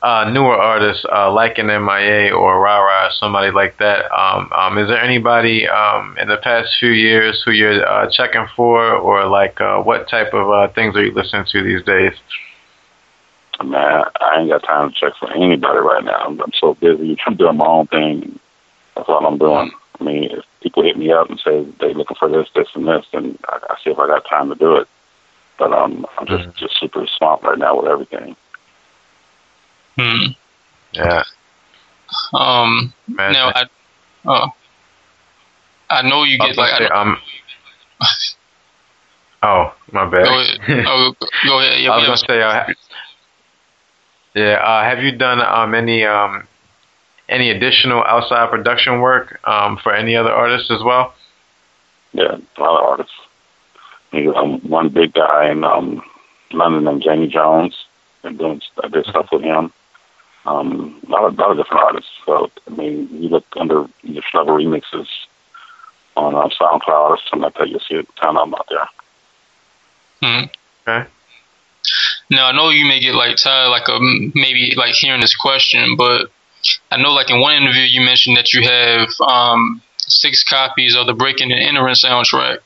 [0.00, 4.50] uh, newer artists uh, like an MIA or Rye Rye or somebody like that, um,
[4.52, 8.94] um, is there anybody um, in the past few years who you're uh, checking for,
[8.94, 12.12] or like uh, what type of uh, things are you listening to these days?
[13.62, 16.24] Man, I ain't got time to check for anybody right now.
[16.26, 17.16] I'm, I'm so busy.
[17.26, 18.38] I'm doing my own thing.
[18.96, 19.70] That's all I'm doing.
[20.00, 22.88] I mean, if people hit me up and say they're looking for this, this, and
[22.88, 24.88] this, then I, I see if I got time to do it.
[25.58, 28.34] But um, I'm just just super swamped right now with everything.
[29.96, 30.32] Hmm,
[30.92, 31.22] Yeah,
[32.34, 33.32] um, man.
[33.32, 33.64] now I,
[34.26, 34.48] uh,
[35.90, 36.78] I know you get like.
[36.78, 37.18] gonna I, um,
[39.42, 40.24] oh, my bad.
[40.24, 40.58] go ahead.
[40.86, 41.80] Oh, go- go ahead.
[41.82, 42.74] Yeah, I we was have- gonna say, uh,
[44.34, 44.54] yeah.
[44.54, 46.46] Uh, have you done um, any um,
[47.28, 51.14] any additional outside production work um, for any other artists as well?
[52.12, 53.12] Yeah, a lot of artists.
[54.10, 56.02] He's um, one big guy in um,
[56.52, 57.74] London named Jamie Jones.
[58.24, 59.72] And doing I did stuff with him.
[60.44, 62.10] Um, a lot of, lot of different artists.
[62.26, 65.06] So I mean, you look under you your Flubber remixes
[66.16, 67.68] on um, SoundCloud or something like that.
[67.68, 68.88] You'll see a ton of them out there.
[70.22, 70.44] hmm.
[70.86, 71.10] Okay.
[72.30, 75.96] Now I know you may get like tired, like um, maybe like hearing this question,
[75.96, 76.30] but
[76.90, 81.06] I know like in one interview you mentioned that you have um, six copies of
[81.06, 82.58] the Breaking and Entering soundtrack.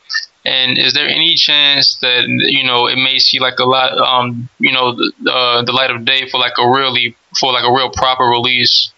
[0.44, 4.48] And is there any chance that you know it may see like a lot, um,
[4.60, 7.72] you know, the uh, the light of day for like a really for like a
[7.72, 8.92] real proper release?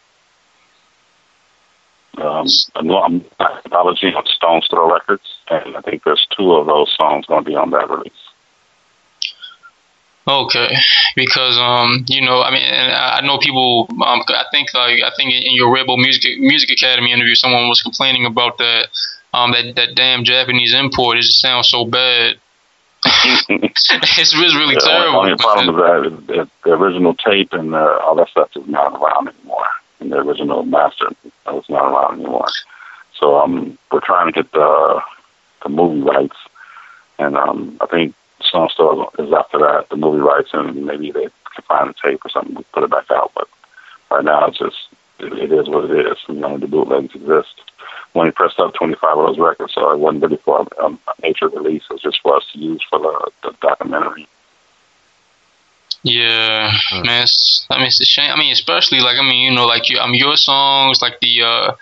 [2.21, 7.27] um, an anthology on Stones Throw Records, and I think there's two of those songs
[7.27, 8.13] going to be on that release.
[10.27, 10.77] Okay,
[11.17, 13.89] because um, you know, I mean, and I know people.
[13.91, 17.69] Um, I think like I think in your Red Bull Music Music Academy interview, someone
[17.69, 18.89] was complaining about that.
[19.33, 21.17] Um, that that damn Japanese import.
[21.17, 22.37] It just sounds so bad.
[23.49, 25.21] it's really, really yeah, terrible.
[25.21, 29.29] Only problem is that the original tape and uh, all that stuff is not around
[29.29, 29.67] anymore.
[30.01, 32.49] And the original master is not around anymore.
[33.19, 35.01] So um, we're trying to get the
[35.63, 36.37] the movie rights,
[37.19, 41.23] and um, I think Stones Throw is after that, the movie rights, and maybe they
[41.55, 43.33] can find the tape or something to put it back out.
[43.35, 43.49] But
[44.11, 44.77] right now, it's just
[45.19, 46.19] it, it is what it is.
[46.29, 47.68] You know, the bootlegs exist.
[48.15, 51.13] When he pressed up 25 of those records, so it wasn't really for um, a
[51.23, 51.85] major release.
[51.89, 54.27] It was just for us to use for the, the documentary.
[56.03, 57.07] Yeah, mm.
[57.07, 57.25] man.
[57.25, 58.31] It's, I mean, it's a shame.
[58.31, 61.21] I mean, especially like I mean, you know, like you, I mean, your songs, like
[61.21, 61.73] the uh,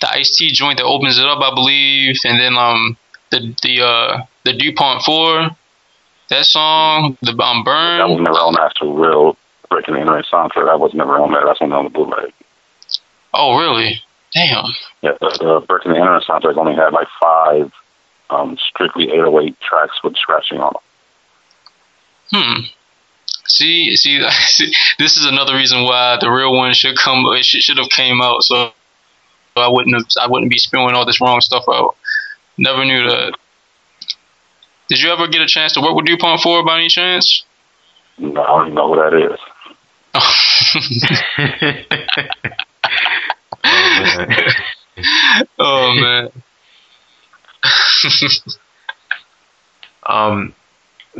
[0.00, 2.96] the Ice T joint that opens it up, I believe, and then um,
[3.30, 5.56] the the uh, the Dupont Four
[6.28, 7.98] that song, the um, Burn.
[7.98, 9.36] That was never on actual real
[9.70, 10.66] Breaking and Entering soundtrack.
[10.66, 11.44] That was never on there.
[11.44, 12.32] That's only on the bootleg.
[13.34, 14.02] Oh, really?
[14.34, 14.64] Damn.
[15.02, 17.70] Yeah, the, the and the Internet soundtrack only had like five
[18.30, 20.82] um, strictly 808 tracks with scratching on them.
[22.32, 22.64] Hmm.
[23.46, 27.24] See, see, see, this is another reason why the real one should come.
[27.34, 28.72] It should, should have came out, so
[29.56, 30.06] I wouldn't have.
[30.20, 31.94] I wouldn't be spewing all this wrong stuff out.
[32.58, 33.34] Never knew that.
[34.88, 37.44] Did you ever get a chance to work with DuPont Four by any chance?
[38.18, 39.38] No, I don't even know who that is.
[45.58, 46.30] oh man.
[50.06, 50.54] um,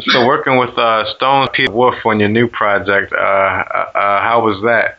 [0.01, 4.21] so working with uh, Stone Peanut Butter Wolf on your new project, uh, uh, uh
[4.21, 4.99] how was that?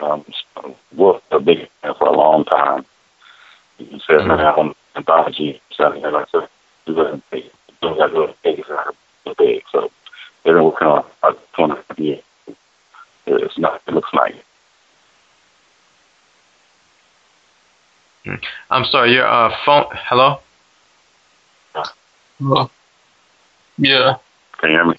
[0.00, 0.24] Um,
[0.94, 2.84] Wolf a big fan for a long time.
[3.78, 4.28] He said, mm-hmm.
[4.28, 6.48] "Man, anthology, something like that."
[6.94, 7.44] doing big,
[7.80, 9.62] doing that little big, so big.
[9.70, 9.90] So
[10.44, 12.22] they've been working on about 20 years.
[13.26, 13.82] It's not.
[13.86, 14.34] It looks like.
[14.34, 14.47] Hmm.
[18.70, 19.12] I'm sorry.
[19.14, 19.86] Your uh, phone.
[19.92, 20.40] Hello.
[22.38, 22.70] Hello.
[23.78, 24.16] Yeah.
[24.58, 24.94] Can you hear me?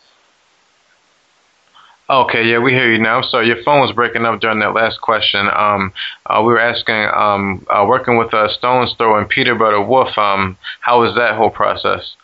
[2.09, 3.21] Okay, yeah, we hear you now.
[3.21, 5.47] So your phone was breaking up during that last question.
[5.55, 5.93] Um,
[6.25, 10.17] uh, we were asking, um, uh, working with uh, Stones Throw and Peanut Butter Wolf,
[10.17, 12.15] um, how was that whole process?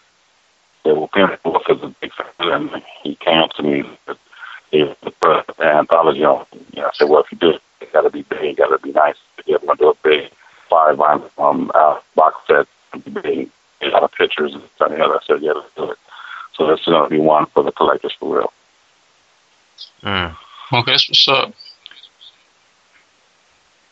[0.84, 3.84] Yeah, well, Peanut Butter Wolf is a big fan, and he came up to me
[4.08, 4.18] with
[4.72, 6.48] the, the anthology on.
[6.74, 8.58] You know, I said, well, if you do it, it got to be big, it
[8.58, 9.18] got to be nice.
[9.38, 10.32] If you to do it big
[10.70, 12.68] five line um, uh, box set,
[13.22, 13.50] big,
[13.82, 14.92] a lot of pictures and stuff.
[14.92, 15.98] I said, yeah, let's do it.
[16.56, 18.54] So this is going to be one for the collectors for real.
[20.04, 20.36] Mm.
[20.74, 21.54] Okay, that's what's up.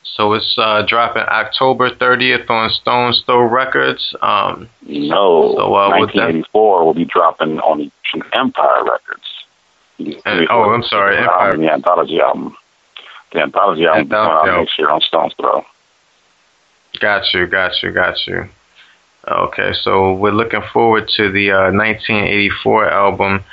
[0.04, 4.16] So it's uh, dropping October 30th on Stone Throw Records.
[4.22, 7.92] Um, no, so, uh, 1984 will be dropping on
[8.34, 9.24] Empire Records.
[9.98, 11.58] And, oh, I'm sorry, Empire.
[11.58, 12.56] The anthology album.
[13.32, 15.66] The anthology album anthology out next year on Stones Throw.
[17.00, 18.50] Got you, got you, got you.
[19.28, 23.44] Okay, so we're looking forward to the uh, 1984 album.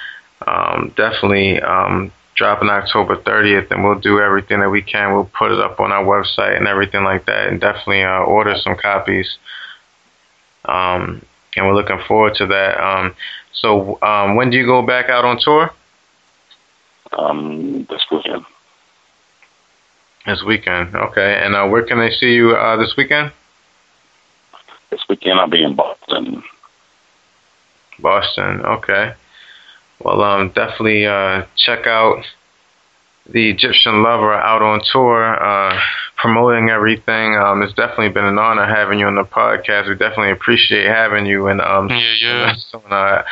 [0.46, 5.12] Um, definitely um, dropping October 30th, and we'll do everything that we can.
[5.12, 8.56] We'll put it up on our website and everything like that, and definitely uh, order
[8.56, 9.38] some copies.
[10.64, 11.22] Um,
[11.56, 12.80] and we're looking forward to that.
[12.80, 13.14] Um,
[13.52, 15.70] so, um, when do you go back out on tour?
[17.12, 18.44] Um, this weekend.
[20.26, 21.40] This weekend, okay.
[21.42, 23.32] And uh, where can they see you uh, this weekend?
[24.90, 26.42] This weekend I'll be in Boston.
[27.98, 29.14] Boston, okay.
[29.98, 32.24] Well, um, definitely uh, check out
[33.26, 35.80] the Egyptian Lover out on tour, uh,
[36.20, 37.34] promoting everything.
[37.34, 39.88] Um, it's definitely been an honor having you on the podcast.
[39.88, 42.54] We definitely appreciate having you and um, yeah, yeah.
[42.74, 43.22] on, uh,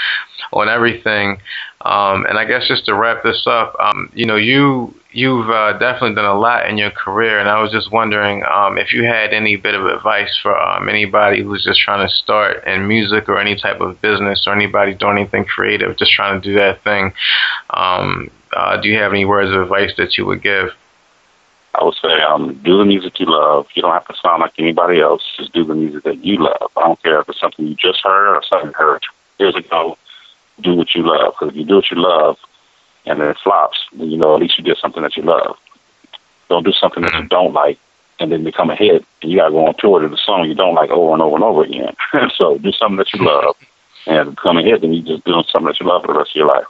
[0.52, 1.38] on everything.
[1.82, 5.72] Um, and I guess just to wrap this up, um, you know, you you've uh,
[5.78, 9.04] definitely done a lot in your career, and I was just wondering um, if you
[9.04, 13.28] had any bit of advice for um, anybody who's just trying to start in music
[13.28, 16.82] or any type of business, or anybody doing anything creative, just trying to do that
[16.82, 17.12] thing.
[17.70, 20.70] Um, uh, do you have any words of advice that you would give?
[21.78, 23.68] I would say, um, do the music you love.
[23.74, 25.22] You don't have to sound like anybody else.
[25.36, 26.70] Just do the music that you love.
[26.76, 29.02] I don't care if it's something you just heard or something you heard
[29.38, 29.96] years ago.
[30.60, 31.34] Do what you love.
[31.34, 32.36] Because if you do what you love,
[33.06, 35.56] and then it flops, then you know at least you did something that you love.
[36.48, 37.28] Don't do something that you mm-hmm.
[37.28, 37.78] don't like
[38.20, 40.54] and then become a hit and you gotta go on tour to the song you
[40.54, 41.94] don't like over and over and over again.
[42.36, 43.56] so do something that you love
[44.06, 46.30] and become a hit, then you just doing something that you love for the rest
[46.32, 46.66] of your life.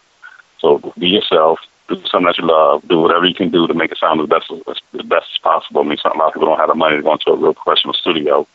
[0.58, 3.90] So be yourself, do something that you love, do whatever you can do to make
[3.90, 5.80] it sound as best as, as best as possible.
[5.80, 7.36] I mean, a lot of people don't don't have the money to go into a
[7.36, 8.46] real professional studio.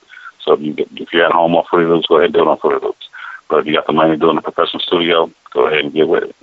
[0.42, 2.42] So if you get, if you're at home on Fruity Loops, go ahead and do
[2.42, 3.08] it on Fruity Loops.
[3.50, 5.86] But if you got the money to do it in a professional studio, go ahead
[5.86, 6.36] and get with it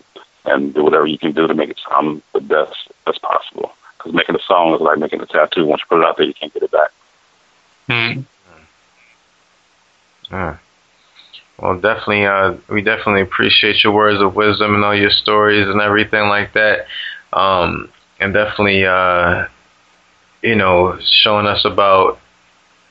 [0.47, 3.73] and do whatever you can do to make it sound the best as possible.
[3.97, 5.67] Because making a song is like making a tattoo.
[5.67, 6.91] Once you put it out there, you can't get it back.
[7.89, 8.21] Hmm.
[10.31, 10.57] Yeah.
[11.61, 15.81] Well, definitely, uh, we definitely appreciate your words of wisdom and all your stories and
[15.81, 16.87] everything like that.
[17.35, 19.47] Um, and definitely, uh,
[20.43, 22.19] you know, showing us about,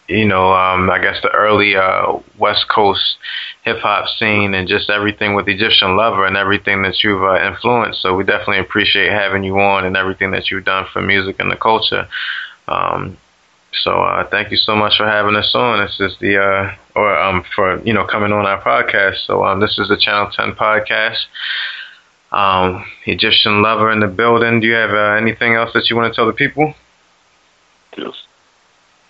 [0.07, 3.17] you know, um, I guess the early uh, West Coast
[3.63, 8.01] hip hop scene and just everything with Egyptian Lover and everything that you've uh, influenced.
[8.01, 11.51] So we definitely appreciate having you on and everything that you've done for music and
[11.51, 12.07] the culture.
[12.67, 13.17] Um,
[13.83, 15.85] so uh, thank you so much for having us on.
[15.85, 19.25] This is the uh, or um for you know coming on our podcast.
[19.25, 21.25] So um this is the Channel Ten podcast.
[22.31, 24.59] Um, Egyptian lover in the building.
[24.59, 26.75] Do you have uh, anything else that you want to tell the people?
[27.95, 28.27] Just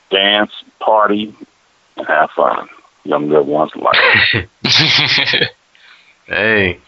[0.10, 1.36] dance, party,
[1.98, 2.70] and have fun.
[3.04, 4.48] Young good ones like.
[6.28, 6.80] hey,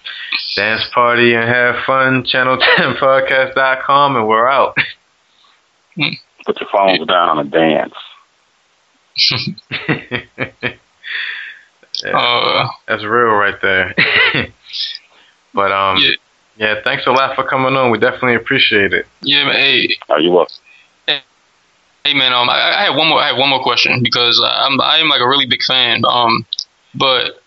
[0.56, 2.24] dance party and have fun.
[2.24, 4.78] Channel10podcast.com and we're out.
[6.46, 7.94] Put your phones down and dance.
[12.04, 13.94] yeah, Uh, that's real right there.
[15.54, 16.12] but um, Yeah.
[16.58, 17.92] yeah, thanks a lot for coming on.
[17.92, 19.06] We definitely appreciate it.
[19.22, 19.56] yeah, man.
[19.56, 20.48] Hey, Are you up?
[22.04, 23.20] Hey man, um, I, I have one more.
[23.22, 26.02] I have one more question because I'm I'm like a really big fan.
[26.10, 26.48] Um,
[26.96, 27.40] but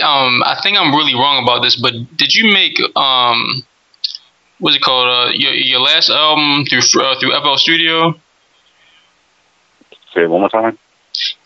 [0.00, 1.74] um, I think I'm really wrong about this.
[1.74, 3.64] But did you make um,
[4.58, 5.08] what's it called?
[5.08, 8.12] Uh, your your last album through uh, through FL Studio?
[10.14, 10.78] Say it one more time.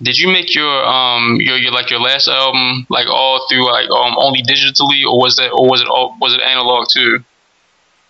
[0.02, 3.88] Did you make your um your, your like your last album like all through like
[3.90, 7.24] um only digitally or was that or was it all was it analog too?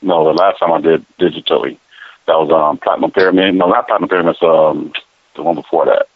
[0.03, 1.79] No, the last time I did digitally,
[2.27, 3.55] that was um Platinum Pyramid.
[3.55, 4.35] No, not Platinum Pyramid.
[4.35, 4.93] It's, um,
[5.37, 6.07] the one before that.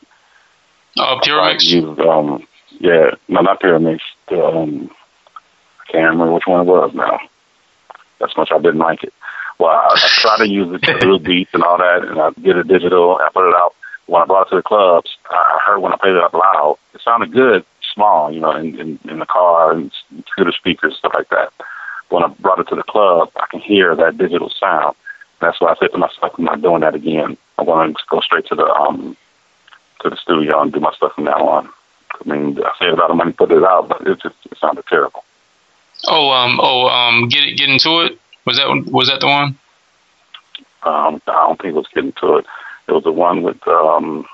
[0.96, 1.64] Uh, Pyramix.
[1.64, 2.46] used um,
[2.78, 4.00] yeah, no, not Pyramid.
[4.28, 4.90] The, um,
[5.80, 7.18] I can't remember which one it was now.
[8.18, 9.12] That's much I didn't like it.
[9.58, 12.30] Well, I, I tried to use it to do beats and all that, and I
[12.30, 13.18] did it digital.
[13.20, 13.74] I put it out.
[14.06, 16.78] When I brought it to the clubs, I heard when I played it out loud,
[16.92, 17.64] it sounded good,
[17.94, 19.90] small, you know, in in, in the car and
[20.26, 21.52] scooter speakers, stuff like that.
[22.10, 24.94] When I brought it to the club, I can hear that digital sound.
[25.40, 27.36] That's why I said to myself, I'm not doing that again.
[27.58, 29.16] I want to go straight to the um
[30.00, 31.70] to the studio and do my stuff from now on.
[32.14, 34.58] I mean, I saved a lot of money, put it out, but it just it
[34.58, 35.23] sounded terrible.
[36.06, 38.18] Oh um oh um get it get into it.
[38.44, 39.58] Was that was that the one?
[40.82, 42.46] Um, I don't think it was getting to it.
[42.88, 44.26] It was the one with um,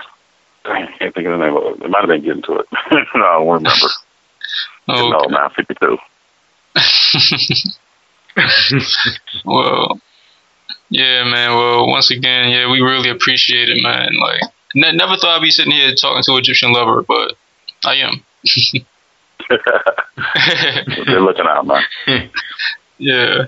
[0.65, 1.83] I can't think of the name of it.
[1.85, 2.67] It might have been getting to it.
[2.93, 3.71] no, I don't remember.
[4.89, 5.99] Oh, No, man, 52.
[9.45, 10.01] well,
[10.89, 11.55] yeah, man.
[11.57, 14.09] Well, once again, yeah, we really appreciate it, man.
[14.21, 14.41] Like,
[14.75, 17.37] ne- never thought I'd be sitting here talking to an Egyptian lover, but
[17.85, 18.25] I am.
[21.07, 21.83] They're looking out, man.
[22.99, 23.47] yeah.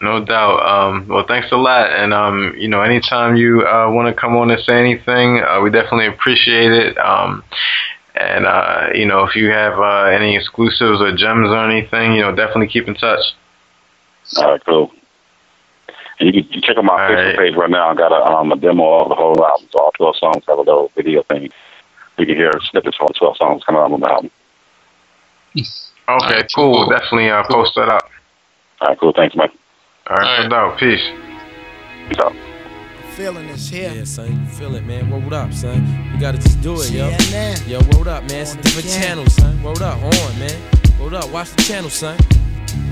[0.00, 0.60] No doubt.
[0.60, 1.90] Um, well, thanks a lot.
[1.90, 5.60] And, um, you know, anytime you uh, want to come on and say anything, uh,
[5.60, 6.96] we definitely appreciate it.
[6.98, 7.42] Um,
[8.14, 12.20] and, uh, you know, if you have uh, any exclusives or gems or anything, you
[12.20, 13.20] know, definitely keep in touch.
[14.36, 14.92] All right, cool.
[16.20, 17.38] And you can you check out my All Facebook right.
[17.38, 17.90] page right now.
[17.90, 19.68] I got a, um, a demo of the whole album.
[19.72, 21.50] So all 12 songs have a little video thing.
[22.18, 24.30] You can hear snippets from 12 songs coming out on the album.
[26.08, 26.74] Okay, right, cool.
[26.74, 26.88] cool.
[26.88, 28.08] Definitely uh, post that up.
[28.80, 29.12] All right, cool.
[29.14, 29.48] Thanks, man.
[30.08, 30.76] All right, All no.
[30.78, 31.02] Peace.
[32.08, 32.32] Peace out.
[33.14, 33.92] Feeling is here.
[33.92, 35.10] Yeah, son, you feel it, man.
[35.10, 36.10] Word up, son.
[36.14, 37.10] You gotta just do it, yo.
[37.10, 37.68] CNN.
[37.68, 38.42] Yo, word up, man.
[38.42, 39.02] It's a different again.
[39.02, 39.62] channel, son.
[39.62, 40.62] Word up, on, man.
[41.00, 42.16] Word up, watch the channel, son.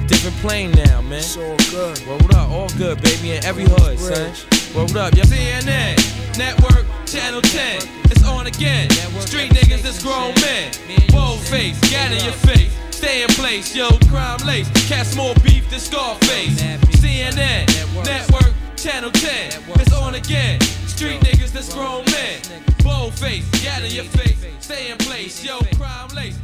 [0.06, 1.18] Different plane now, man.
[1.18, 1.98] It's all good.
[2.06, 4.30] Word up, all good, baby, in every hood, son.
[4.74, 5.24] Word up, yo.
[5.24, 5.98] CNN,
[6.38, 7.82] Network, Channel 10.
[8.10, 8.88] It's on again.
[9.20, 10.70] Street niggas, that's grown men.
[11.10, 12.72] Bold face, gat in your face.
[12.90, 14.68] Stay in place, yo, crime lace.
[14.88, 16.62] Cats more beef than Scarface.
[17.02, 17.66] CNN,
[18.04, 19.62] Network, Channel 10.
[19.80, 20.60] It's on again.
[20.86, 22.38] Street niggas, that's grown men.
[22.84, 24.38] Bold face, gat in your face.
[24.60, 26.38] Stay in place, yo, crime lace.